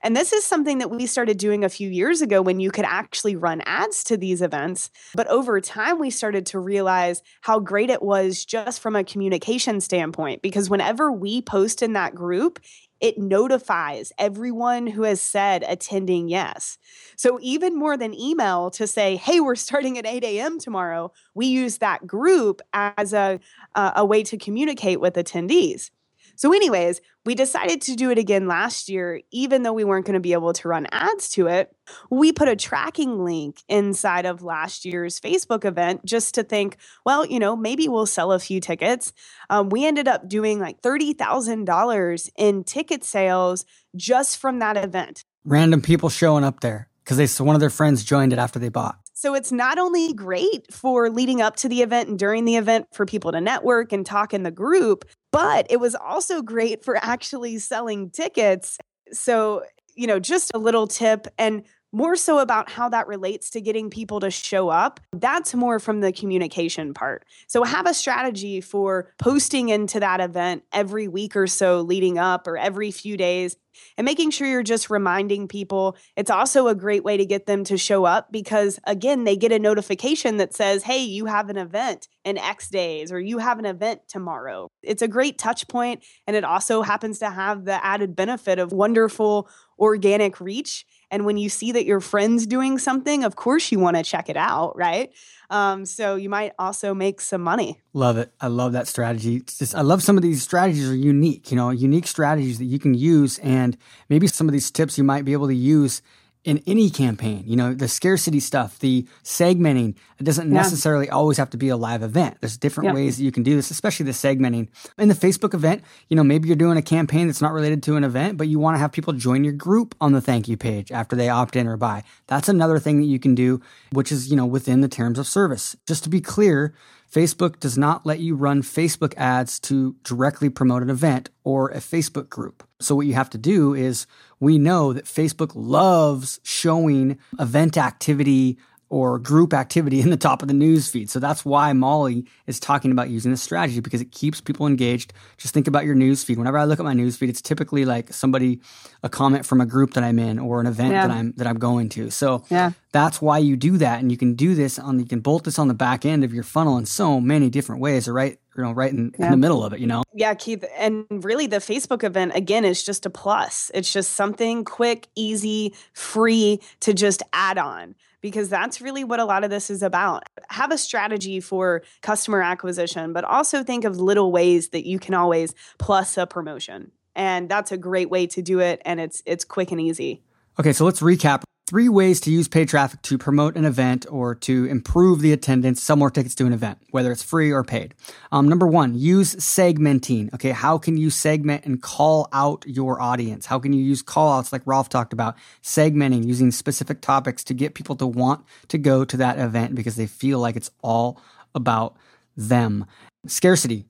And 0.03 0.17
this 0.17 0.33
is 0.33 0.45
something 0.45 0.79
that 0.79 0.91
we 0.91 1.07
started 1.07 1.39
doing 1.39 1.65
a 1.65 1.69
few 1.69 1.89
years 1.89 2.23
ago 2.23 2.43
when 2.43 2.61
you 2.61 2.71
could 2.71 2.85
actually 2.85 3.37
run 3.37 3.63
ads 3.67 4.05
to 4.05 4.17
these 4.17 4.43
events. 4.43 4.91
But 5.15 5.27
over 5.29 5.61
time, 5.61 5.99
we 5.99 6.11
started 6.11 6.47
to 6.47 6.59
realize 6.59 7.23
how 7.41 7.59
great 7.61 7.91
it 7.91 8.03
was 8.03 8.45
just 8.45 8.81
from 8.81 8.97
a 8.97 9.05
communication 9.05 9.81
standpoint. 9.81 10.43
Because 10.43 10.71
whenever 10.71 11.11
we 11.11 11.43
post 11.43 11.83
in 11.83 11.93
that 11.95 12.15
group, 12.15 12.61
it 13.03 13.19
notifies 13.19 14.13
everyone 14.17 14.87
who 14.87 15.03
has 15.03 15.21
said 15.21 15.65
attending 15.69 16.29
yes. 16.29 16.79
So, 17.17 17.39
even 17.43 17.77
more 17.77 17.97
than 17.97 18.19
email 18.19 18.71
to 18.71 18.87
say, 18.87 19.17
hey, 19.17 19.41
we're 19.41 19.57
starting 19.57 19.99
at 19.99 20.07
8 20.07 20.25
a.m. 20.25 20.59
tomorrow, 20.59 21.13
we 21.35 21.47
use 21.47 21.79
that 21.79 22.07
group 22.07 22.63
as 22.73 23.13
a, 23.13 23.41
uh, 23.75 23.93
a 23.97 24.05
way 24.05 24.23
to 24.23 24.39
communicate 24.39 25.01
with 25.01 25.15
attendees. 25.15 25.91
So, 26.37 26.53
anyways, 26.53 27.01
we 27.25 27.35
decided 27.35 27.81
to 27.83 27.95
do 27.95 28.11
it 28.11 28.19
again 28.19 28.49
last 28.49 28.89
year, 28.89 29.21
even 29.31 29.63
though 29.63 29.73
we 29.73 29.85
weren't 29.85 30.07
going 30.07 30.15
to 30.15 30.21
be 30.21 30.33
able 30.33 30.53
to 30.53 30.69
run 30.69 30.87
ads 30.91 31.29
to 31.31 31.47
it. 31.47 31.75
We 32.11 32.33
put 32.33 32.49
a 32.49 32.57
tracking 32.57 33.25
link 33.25 33.63
inside 33.69 34.27
of 34.27 34.43
last 34.43 34.85
year's 34.85 35.21
Facebook 35.21 35.65
event 35.65 36.05
just 36.05 36.35
to 36.35 36.43
think, 36.43 36.77
well, 37.05 37.25
you 37.25 37.39
know, 37.39 37.57
maybe 37.57 37.89
we'll 37.89 38.07
sell 38.07 38.33
a 38.33 38.39
few 38.39 38.61
tickets. 38.61 39.13
Um, 39.51 39.69
we 39.69 39.87
ended 39.87 40.09
up 40.09 40.29
doing 40.29 40.59
like 40.59 40.83
$30,000 40.83 42.31
in 42.37 42.65
ticket 42.65 43.05
sales 43.05 43.65
just 43.95 44.39
from 44.39 44.59
that 44.59 44.77
event. 44.77 45.25
Random 45.45 45.81
people 45.83 46.09
showing 46.09 46.45
up 46.45 46.61
there 46.61 46.89
because 47.05 47.17
they 47.17 47.27
so 47.27 47.45
one 47.45 47.55
of 47.55 47.61
their 47.61 47.71
friends 47.71 48.05
joined 48.05 48.33
it 48.33 48.39
after 48.39 48.59
they 48.59 48.69
bought. 48.69 48.97
So 49.15 49.35
it's 49.35 49.53
not 49.53 49.79
only 49.79 50.13
great 50.13 50.73
for 50.73 51.09
leading 51.09 51.41
up 51.41 51.57
to 51.57 51.69
the 51.69 51.83
event 51.83 52.09
and 52.09 52.19
during 52.19 52.45
the 52.45 52.57
event 52.57 52.89
for 52.93 53.07
people 53.07 53.31
to 53.33 53.41
network 53.41 53.93
and 53.93 54.05
talk 54.05 54.35
in 54.35 54.43
the 54.43 54.51
group, 54.51 55.05
but 55.33 55.67
it 55.71 55.79
was 55.81 55.95
also 55.95 56.43
great 56.43 56.85
for 56.85 56.97
actually 56.97 57.59
selling 57.59 58.11
tickets. 58.11 58.79
So, 59.13 59.65
you 59.97 60.07
know, 60.07 60.21
just 60.21 60.53
a 60.55 60.59
little 60.59 60.87
tip 60.87 61.27
and 61.39 61.65
more 61.93 62.17
so 62.17 62.39
about 62.39 62.71
how 62.71 62.89
that 62.89 63.07
relates 63.07 63.51
to 63.51 63.61
getting 63.61 63.91
people 63.91 64.21
to 64.21 64.31
show 64.31 64.69
up. 64.71 65.01
That's 65.13 65.55
more 65.55 65.79
from 65.79 66.01
the 66.01 66.13
communication 66.13 66.95
part. 66.95 67.25
So 67.47 67.65
have 67.65 67.87
a 67.87 67.95
strategy 67.95 68.61
for 68.61 69.13
posting 69.19 69.69
into 69.69 70.01
that 70.01 70.21
event 70.21 70.65
every 70.73 71.07
week 71.09 71.37
or 71.37 71.47
so 71.47 71.83
leading 71.83 72.19
up 72.19 72.47
or 72.47 72.57
every 72.57 72.91
few 72.91 73.17
days 73.17 73.57
and 73.97 74.05
making 74.05 74.31
sure 74.31 74.47
you're 74.47 74.63
just 74.63 74.91
reminding 74.91 75.49
people. 75.49 75.97
It's 76.17 76.31
also 76.31 76.69
a 76.69 76.75
great 76.75 77.05
way 77.05 77.17
to 77.17 77.27
get 77.27 77.47
them 77.47 77.65
to 77.65 77.79
show 77.79 78.05
up 78.05 78.31
because, 78.31 78.79
again, 78.85 79.25
they 79.25 79.37
get 79.37 79.53
a 79.53 79.59
notification 79.59 80.37
that 80.39 80.55
says, 80.55 80.83
hey, 80.83 81.03
you 81.03 81.27
have 81.27 81.49
an 81.49 81.57
event 81.57 82.09
in 82.25 82.39
X 82.39 82.69
days 82.69 83.11
or 83.11 83.21
you 83.21 83.39
have 83.39 83.59
an 83.59 83.67
event 83.67 84.03
tomorrow. 84.09 84.69
It's 84.83 85.03
a 85.03 85.09
great 85.09 85.39
touch 85.39 85.69
point, 85.69 86.05
and 86.27 86.37
it 86.37 86.45
also 86.45 86.83
happens 86.83 87.19
to 87.21 87.31
have 87.31 87.65
the 87.65 87.85
added 87.85 88.15
benefit 88.15 88.59
of 88.59 88.73
wonderful 88.73 89.49
organic 89.79 90.41
reach. 90.41 90.85
And 91.13 91.27
when 91.27 91.37
you 91.37 91.51
see 91.51 91.73
that 91.73 91.85
your 91.85 92.01
friend's 92.01 92.47
doing 92.47 92.79
something, 92.79 93.23
of 93.23 93.37
course 93.37 93.71
you 93.71 93.79
want 93.79 93.99
to 93.99 94.03
check 94.03 94.31
it 94.31 94.37
out, 94.37 94.77
right? 94.77 95.13
Um, 95.51 95.85
so 95.85 96.17
you 96.17 96.31
might 96.31 96.55
also 96.59 96.95
make 96.95 97.21
some 97.21 97.43
money. 97.43 97.79
Love 97.93 98.17
it. 98.17 98.33
I 98.41 98.47
love 98.47 98.73
that 98.73 98.89
strategy. 98.89 99.37
It's 99.37 99.59
just, 99.59 99.75
I 99.75 99.83
love 99.83 100.03
some 100.03 100.17
of 100.17 100.23
these 100.23 100.43
strategies 100.43 100.89
are 100.89 100.97
unique, 100.97 101.51
you 101.51 101.57
know, 101.59 101.69
unique 101.69 102.07
strategies 102.07 102.57
that 102.59 102.65
you 102.65 102.79
can 102.79 102.95
use. 102.95 103.39
And 103.41 103.77
maybe 104.09 104.27
some 104.27 104.49
of 104.49 104.53
these 104.55 104.71
tips 104.71 104.97
you 104.97 105.05
might 105.05 105.27
be 105.27 105.35
able 105.35 105.49
to 105.49 105.55
use 105.55 106.01
in 106.45 106.63
any 106.67 106.91
campaign. 106.91 107.45
You 107.47 107.57
know, 107.57 107.75
the 107.75 107.89
scarcity 107.89 108.41
stuff, 108.41 108.79
the 108.81 109.07
segmenting, 109.23 109.95
it 110.19 110.25
doesn't 110.25 110.51
yeah. 110.51 110.57
necessarily 110.57 111.09
always 111.09 111.39
have 111.39 111.51
to 111.51 111.57
be 111.57 111.69
a 111.69 111.77
live 111.77 112.03
event. 112.03 112.39
There's 112.41 112.57
different 112.57 112.89
yeah. 112.89 112.95
ways 112.95 113.17
that 113.17 113.25
you 113.25 113.33
can 113.33 113.43
do 113.43 113.55
this, 113.55 113.71
especially 113.71 114.07
the 114.07 114.13
segmenting. 114.13 114.69
In 114.99 115.09
the 115.09 115.15
Facebook 115.15 115.55
event, 115.55 115.83
you 116.09 116.17
know, 116.17 116.25
maybe 116.25 116.49
you're 116.49 116.57
doing 116.57 116.79
a 116.79 116.83
campaign 116.83 117.27
that's 117.27 117.43
not 117.43 117.53
related 117.53 117.83
to 117.85 117.97
an 117.97 118.05
event, 118.05 118.37
but 118.39 118.49
you 118.49 118.59
want 118.59 118.75
to 118.75 118.79
have 118.79 118.93
people 118.93 119.13
join 119.13 119.45
your 119.45 119.53
group 119.53 119.95
on 120.01 120.13
the 120.13 120.21
thank 120.21 120.49
you 120.49 120.57
page 120.57 120.91
after 120.91 121.17
they 121.17 121.29
opt 121.29 121.57
in 121.57 121.67
or 121.67 121.77
buy. 121.77 122.03
That's 122.27 122.49
another 122.49 122.79
thing 122.79 123.01
that 123.01 123.07
you 123.07 123.19
can 123.19 123.35
do, 123.35 123.61
which 123.93 124.11
is, 124.11 124.31
you 124.31 124.37
know, 124.37 124.47
within 124.47 124.81
the 124.81 124.89
terms 124.89 125.19
of 125.19 125.27
service. 125.27 125.77
Just 125.87 126.05
to 126.05 126.11
be 126.11 126.21
clear, 126.21 126.75
Facebook 127.13 127.61
does 127.61 127.77
not 127.77 128.07
let 128.07 128.21
you 128.21 128.35
run 128.35 128.63
Facebook 128.63 129.13
ads 129.19 129.61
to 129.61 129.95
directly 130.03 130.49
promote 130.49 130.83
an 130.83 130.89
event 130.89 131.29
or 131.45 131.69
a 131.69 131.77
Facebook 131.77 132.31
group. 132.31 132.67
So 132.81 132.95
what 132.95 133.07
you 133.07 133.13
have 133.13 133.29
to 133.31 133.39
do 133.39 133.75
is 133.75 134.07
we 134.43 134.59
know 134.59 134.93
that 134.93 135.05
Facebook 135.05 135.53
loves 135.55 136.41
showing 136.43 137.17
event 137.39 137.79
activity 137.79 138.59
or 138.93 139.19
group 139.19 139.55
activity 139.55 140.03
in 140.03 140.11
the 140.11 140.19
top 140.19 140.43
of 140.43 140.49
the 140.49 140.55
news 140.55 140.91
feed. 140.91 141.09
So 141.09 141.19
that's 141.19 141.47
why 141.47 141.73
Molly 141.73 142.27
is 142.47 142.61
talking 142.61 142.93
about 142.93 143.09
using 143.09 143.31
this 143.31 143.43
strategy 143.43 143.81
because 143.81 144.03
it 144.03 144.13
keeps 144.13 144.43
people 144.43 144.67
engaged. 144.67 145.15
Just 145.39 145.55
think 145.55 145.67
about 145.67 145.87
your 145.87 145.95
news 145.95 146.23
feed. 146.23 146.37
Whenever 146.37 146.59
I 146.59 146.65
look 146.65 146.79
at 146.79 146.85
my 146.85 146.93
news 146.93 147.17
feed, 147.17 147.31
it's 147.31 147.41
typically 147.41 147.87
like 147.87 148.13
somebody 148.13 148.61
a 149.03 149.09
comment 149.09 149.47
from 149.47 149.63
a 149.63 149.67
group 149.67 149.95
that 149.95 150.05
I'm 150.05 150.19
in 150.19 150.39
or 150.39 150.61
an 150.61 150.67
event 150.67 150.93
yeah. 150.93 151.07
that 151.07 151.17
I'm 151.17 151.33
that 151.39 151.47
I'm 151.47 151.59
going 151.59 151.89
to. 151.91 152.11
So 152.11 152.45
yeah. 152.51 152.73
that's 152.93 153.23
why 153.23 153.39
you 153.39 153.57
do 153.57 153.79
that 153.79 154.01
and 154.01 154.13
you 154.13 154.19
can 154.19 154.35
do 154.35 154.55
this 154.55 154.79
on 154.79 155.01
you 155.01 155.07
can 155.07 155.21
bolt 155.21 155.45
this 155.45 155.59
on 155.59 155.69
the 155.69 155.75
back 155.75 156.05
end 156.05 156.23
of 156.23 156.35
your 156.35 156.45
funnel 156.45 156.77
in 156.77 156.85
so 156.85 157.19
many 157.19 157.49
different 157.49 157.81
ways, 157.81 158.07
or 158.07 158.13
right 158.13 158.39
you 158.55 158.63
know, 158.63 158.73
right 158.73 158.93
in, 158.93 159.15
yeah. 159.19 159.25
in, 159.25 159.31
the 159.31 159.39
middle 159.39 159.65
of 159.65 159.73
it, 159.73 159.81
you 159.81 159.87
know? 159.87 160.03
Yeah, 160.13 160.35
Keith. 160.35 160.63
And 160.77 161.07
really, 161.09 161.47
the 161.47 161.57
Facebook 161.57 162.05
event, 162.05 162.33
again, 162.35 162.67
is 162.67 162.83
just 162.83 163.07
a 163.07 163.11
plus. 163.11 163.71
It's 163.73 163.91
just 163.91 164.13
something 164.13 164.67
quick, 164.67 165.09
easy, 165.15 165.75
free 165.95 166.61
to 166.81 166.93
just 166.93 167.23
add 167.33 167.57
on 167.57 167.95
because 168.23 168.49
that's 168.49 168.81
really 168.81 169.05
what 169.05 169.21
a 169.21 169.27
lot 169.27 169.45
of 169.45 169.51
this 169.51 169.69
is 169.69 169.83
about. 169.83 170.23
Have 170.49 170.73
a 170.73 170.79
strategy 170.79 171.41
for 171.41 171.83
customer 172.01 172.41
acquisition, 172.41 173.13
but 173.13 173.25
also 173.25 173.63
think 173.63 173.85
of 173.85 173.99
little 173.99 174.33
ways 174.33 174.71
that 174.71 174.87
you 174.87 174.99
can 174.99 175.13
always 175.13 175.55
plus 175.79 176.17
a 176.17 176.27
promotion. 176.27 176.93
And 177.15 177.51
that's 177.51 177.73
a 177.73 177.77
great 177.77 178.09
way 178.09 178.27
to 178.29 178.41
do 178.41 178.61
it 178.61 178.81
and 178.87 178.99
it's 178.99 179.23
it's 179.27 179.45
quick 179.45 179.71
and 179.71 179.81
easy. 179.81 180.23
Okay, 180.59 180.73
so 180.73 180.87
let's 180.87 181.01
recap 181.01 181.43
three 181.67 181.89
ways 181.89 182.21
to 182.21 182.31
use 182.31 182.49
paid 182.49 182.69
traffic 182.69 183.01
to 183.03 183.17
promote 183.17 183.57
an 183.57 183.65
event 183.65 184.05
or 184.11 184.35
to 184.35 184.67
improve 184.67 185.21
the 185.21 185.33
attendance, 185.33 185.83
sell 185.83 185.97
more 185.97 186.11
tickets 186.11 186.35
to 186.35 186.47
an 186.47 186.53
event, 186.53 186.79
whether 186.91 187.11
it's 187.13 187.23
free 187.23 187.51
or 187.51 187.65
paid. 187.65 187.95
Um, 188.31 188.49
number 188.49 188.67
one, 188.67 188.95
use 188.95 189.35
segmenting. 189.37 190.33
Okay, 190.35 190.51
how 190.51 190.79
can 190.79 190.97
you 190.97 191.09
segment 191.11 191.65
and 191.65 191.81
call 191.81 192.29
out 192.33 192.65
your 192.67 193.01
audience? 193.01 193.47
How 193.47 193.59
can 193.59 193.73
you 193.73 193.83
use 193.83 194.03
call 194.03 194.39
outs 194.39 194.53
like 194.53 194.63
Ralph 194.67 194.89
talked 194.89 195.13
about, 195.13 195.37
segmenting, 195.63 196.27
using 196.27 196.51
specific 196.51 197.01
topics 197.01 197.45
to 197.45 197.55
get 197.55 197.75
people 197.75 197.97
to 197.97 198.07
want 198.07 198.45
to 198.69 198.79
go 198.79 199.05
to 199.05 199.17
that 199.19 199.39
event 199.39 199.75
because 199.75 199.97
they 199.97 200.07
feel 200.07 200.39
like 200.39 200.57
it's 200.57 200.71
all 200.83 201.21
about 201.55 201.97
them. 202.37 202.87
Scarcity. 203.27 203.87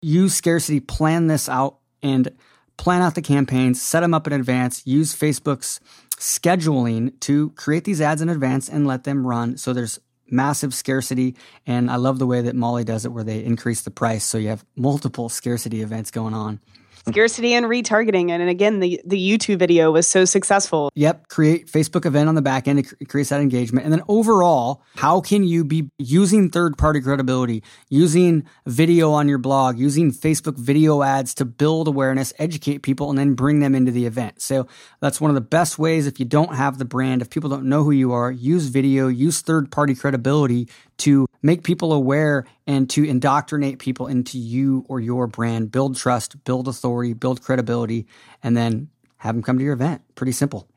Use 0.00 0.34
scarcity, 0.34 0.80
plan 0.80 1.26
this 1.26 1.48
out, 1.48 1.78
and 2.02 2.30
plan 2.76 3.02
out 3.02 3.16
the 3.16 3.22
campaigns, 3.22 3.82
set 3.82 4.00
them 4.00 4.14
up 4.14 4.26
in 4.26 4.32
advance, 4.32 4.86
use 4.86 5.14
Facebook's 5.14 5.80
scheduling 6.18 7.18
to 7.20 7.50
create 7.50 7.84
these 7.84 8.00
ads 8.00 8.20
in 8.20 8.28
advance 8.28 8.68
and 8.68 8.86
let 8.86 9.04
them 9.04 9.26
run. 9.26 9.56
So 9.56 9.72
there's 9.72 9.98
massive 10.30 10.74
scarcity. 10.74 11.36
And 11.66 11.90
I 11.90 11.96
love 11.96 12.18
the 12.18 12.26
way 12.26 12.42
that 12.42 12.54
Molly 12.54 12.84
does 12.84 13.04
it, 13.04 13.12
where 13.12 13.24
they 13.24 13.44
increase 13.44 13.82
the 13.82 13.90
price. 13.90 14.24
So 14.24 14.38
you 14.38 14.48
have 14.48 14.64
multiple 14.76 15.28
scarcity 15.28 15.82
events 15.82 16.10
going 16.10 16.34
on 16.34 16.60
scarcity 17.08 17.54
and 17.54 17.66
retargeting. 17.66 18.30
And, 18.30 18.40
and 18.42 18.50
again, 18.50 18.80
the, 18.80 19.00
the 19.04 19.18
YouTube 19.18 19.58
video 19.58 19.90
was 19.92 20.06
so 20.06 20.24
successful. 20.24 20.90
Yep. 20.94 21.28
Create 21.28 21.66
Facebook 21.66 22.06
event 22.06 22.28
on 22.28 22.34
the 22.34 22.42
back 22.42 22.68
end. 22.68 22.78
It 22.78 23.08
creates 23.08 23.30
that 23.30 23.40
engagement. 23.40 23.84
And 23.84 23.92
then 23.92 24.02
overall, 24.08 24.82
how 24.96 25.20
can 25.20 25.44
you 25.44 25.64
be 25.64 25.90
using 25.98 26.50
third 26.50 26.76
party 26.76 27.00
credibility, 27.00 27.62
using 27.88 28.46
video 28.66 29.12
on 29.12 29.28
your 29.28 29.38
blog, 29.38 29.78
using 29.78 30.10
Facebook 30.12 30.58
video 30.58 31.02
ads 31.02 31.34
to 31.34 31.44
build 31.44 31.88
awareness, 31.88 32.32
educate 32.38 32.82
people, 32.82 33.10
and 33.10 33.18
then 33.18 33.34
bring 33.34 33.60
them 33.60 33.74
into 33.74 33.92
the 33.92 34.06
event? 34.06 34.42
So 34.42 34.66
that's 35.00 35.20
one 35.20 35.30
of 35.30 35.34
the 35.34 35.40
best 35.40 35.78
ways 35.78 36.06
if 36.06 36.18
you 36.18 36.26
don't 36.26 36.54
have 36.54 36.78
the 36.78 36.84
brand, 36.84 37.22
if 37.22 37.30
people 37.30 37.50
don't 37.50 37.64
know 37.64 37.84
who 37.84 37.92
you 37.92 38.12
are, 38.12 38.30
use 38.30 38.66
video, 38.66 39.08
use 39.08 39.40
third 39.40 39.70
party 39.70 39.94
credibility 39.94 40.68
to 40.98 41.27
make 41.42 41.62
people 41.62 41.92
aware 41.92 42.44
and 42.66 42.88
to 42.90 43.04
indoctrinate 43.04 43.78
people 43.78 44.06
into 44.06 44.38
you 44.38 44.84
or 44.88 45.00
your 45.00 45.26
brand, 45.26 45.70
build 45.70 45.96
trust, 45.96 46.42
build 46.44 46.68
authority, 46.68 47.12
build 47.12 47.42
credibility, 47.42 48.06
and 48.42 48.56
then 48.56 48.88
have 49.18 49.34
them 49.34 49.42
come 49.42 49.58
to 49.58 49.64
your 49.64 49.74
event. 49.74 50.02
Pretty 50.14 50.32
simple. 50.32 50.68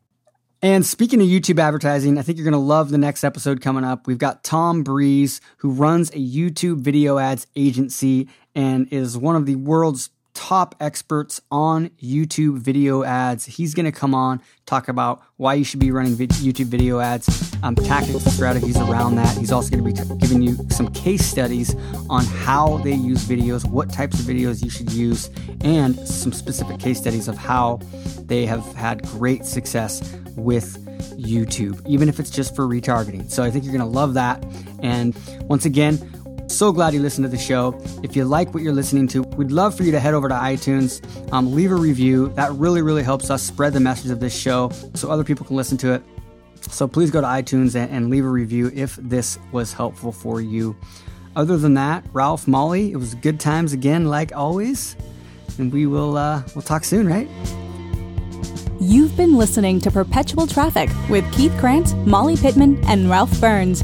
And 0.64 0.86
speaking 0.86 1.22
of 1.22 1.28
YouTube 1.28 1.60
advertising, 1.60 2.20
I 2.20 2.22
think 2.22 2.38
you're 2.38 2.46
going 2.46 2.52
to 2.54 2.60
love 2.60 2.92
the 2.92 2.98
next 3.00 3.24
episode 3.24 3.62
coming 3.62 3.84
up. 3.84 4.06
We've 4.06 4.20
got 4.20 4.44
Tom 4.44 4.84
Breeze, 4.84 5.42
who 5.58 5.72
runs 5.72 6.12
a 6.12 6.18
YouTube 6.18 6.82
video 6.82 7.18
ads 7.18 7.48
agency 7.56 8.30
and 8.54 8.88
is 8.94 9.18
one 9.18 9.36
of 9.36 9.48
the 9.48 9.56
world's 9.56 10.12
top 10.34 10.76
experts 10.80 11.42
on 11.52 11.90
YouTube 12.02 12.58
video 12.58 13.04
ads. 13.04 13.46
He's 13.46 13.74
going 13.74 13.86
to 13.86 13.92
come 13.92 14.14
on, 14.14 14.42
talk 14.66 14.88
about 14.88 15.22
why 15.38 15.56
you 15.56 15.64
should 15.64 15.80
be 15.80 15.92
running 15.92 16.16
YouTube 16.16 16.66
video 16.66 17.00
ads, 17.00 17.56
um, 17.64 17.76
tactics 17.76 18.24
and 18.24 18.34
strategies 18.34 18.78
around 18.78 19.16
that. 19.16 19.38
He's 19.38 19.52
also 19.52 19.70
going 19.70 19.84
to 19.84 20.04
be 20.04 20.10
t- 20.10 20.18
giving 20.20 20.42
you 20.42 20.58
some 20.70 20.92
case 20.94 21.26
studies 21.26 21.76
on 22.10 22.26
how 22.26 22.78
they 22.80 22.94
use 22.94 23.26
videos, 23.26 23.70
what 23.70 23.92
types 23.92 24.20
of 24.20 24.26
videos 24.26 24.64
you 24.64 24.70
should 24.70 24.92
use, 24.92 25.30
and 25.62 25.96
some 26.08 26.32
specific 26.32 26.80
case 26.80 26.98
studies 26.98 27.28
of 27.28 27.38
how 27.38 27.80
they 28.26 28.46
have 28.46 28.66
had 28.74 29.04
great 29.04 29.46
success 29.46 30.02
with 30.36 30.78
YouTube, 31.18 31.86
even 31.88 32.10
if 32.10 32.20
it's 32.20 32.30
just 32.30 32.56
for 32.56 32.68
retargeting. 32.68 33.30
So 33.30 33.44
I 33.44 33.52
think 33.52 33.64
you're 33.64 33.74
going 33.74 33.92
to 33.92 33.98
love 33.98 34.14
that. 34.16 34.44
And 34.82 35.16
once 35.44 35.66
again, 35.66 35.98
so 36.52 36.72
glad 36.72 36.94
you 36.94 37.02
listened 37.02 37.26
to 37.26 37.30
the 37.30 37.38
show. 37.38 37.80
If 38.04 38.16
you 38.16 38.26
like 38.26 38.54
what 38.54 38.64
you're 38.64 38.74
listening 38.74 39.08
to, 39.10 39.22
we'd 39.22 39.52
love 39.52 39.76
for 39.76 39.84
you 39.84 39.92
to 39.92 40.00
head 40.00 40.14
over 40.14 40.30
to 40.30 40.36
iTunes, 40.36 41.02
um, 41.32 41.54
leave 41.54 41.72
a 41.72 41.76
review. 41.76 42.30
That 42.36 42.52
really, 42.54 42.82
really 42.82 43.04
helps 43.04 43.30
us 43.30 43.42
spread 43.42 43.74
the 43.74 43.80
message 43.80 44.12
of 44.12 44.20
this 44.20 44.38
show 44.38 44.72
so 44.94 45.10
other 45.10 45.24
people 45.24 45.46
can 45.46 45.56
listen 45.56 45.78
to 45.80 45.94
it. 45.94 46.04
So 46.70 46.88
please 46.88 47.10
go 47.10 47.22
to 47.22 47.28
iTunes 47.28 47.76
and, 47.76 47.92
and 47.92 48.10
leave 48.10 48.26
a 48.26 48.30
review 48.30 48.72
if 48.74 48.96
this 48.98 49.40
was 49.52 49.74
helpful 49.74 50.12
for 50.12 50.42
you. 50.42 50.76
Other 51.36 51.58
than 51.58 51.74
that, 51.76 52.04
Ralph, 52.14 52.48
Molly, 52.48 52.92
it 52.92 52.98
was 52.98 53.16
good 53.16 53.40
times 53.40 53.74
again, 53.74 54.06
like 54.06 54.36
always. 54.36 54.96
And 55.58 55.72
we 55.72 55.86
will 55.86 56.18
uh, 56.18 56.44
we'll 56.56 56.62
talk 56.62 56.84
soon, 56.84 57.08
right? 57.08 57.28
You've 58.80 59.16
been 59.16 59.38
listening 59.38 59.80
to 59.82 59.92
Perpetual 59.92 60.48
Traffic 60.48 60.90
with 61.10 61.32
Keith 61.34 61.56
Krantz, 61.60 61.94
Molly 61.94 62.36
Pittman, 62.36 62.84
and 62.86 63.10
Ralph 63.10 63.40
Burns. 63.40 63.84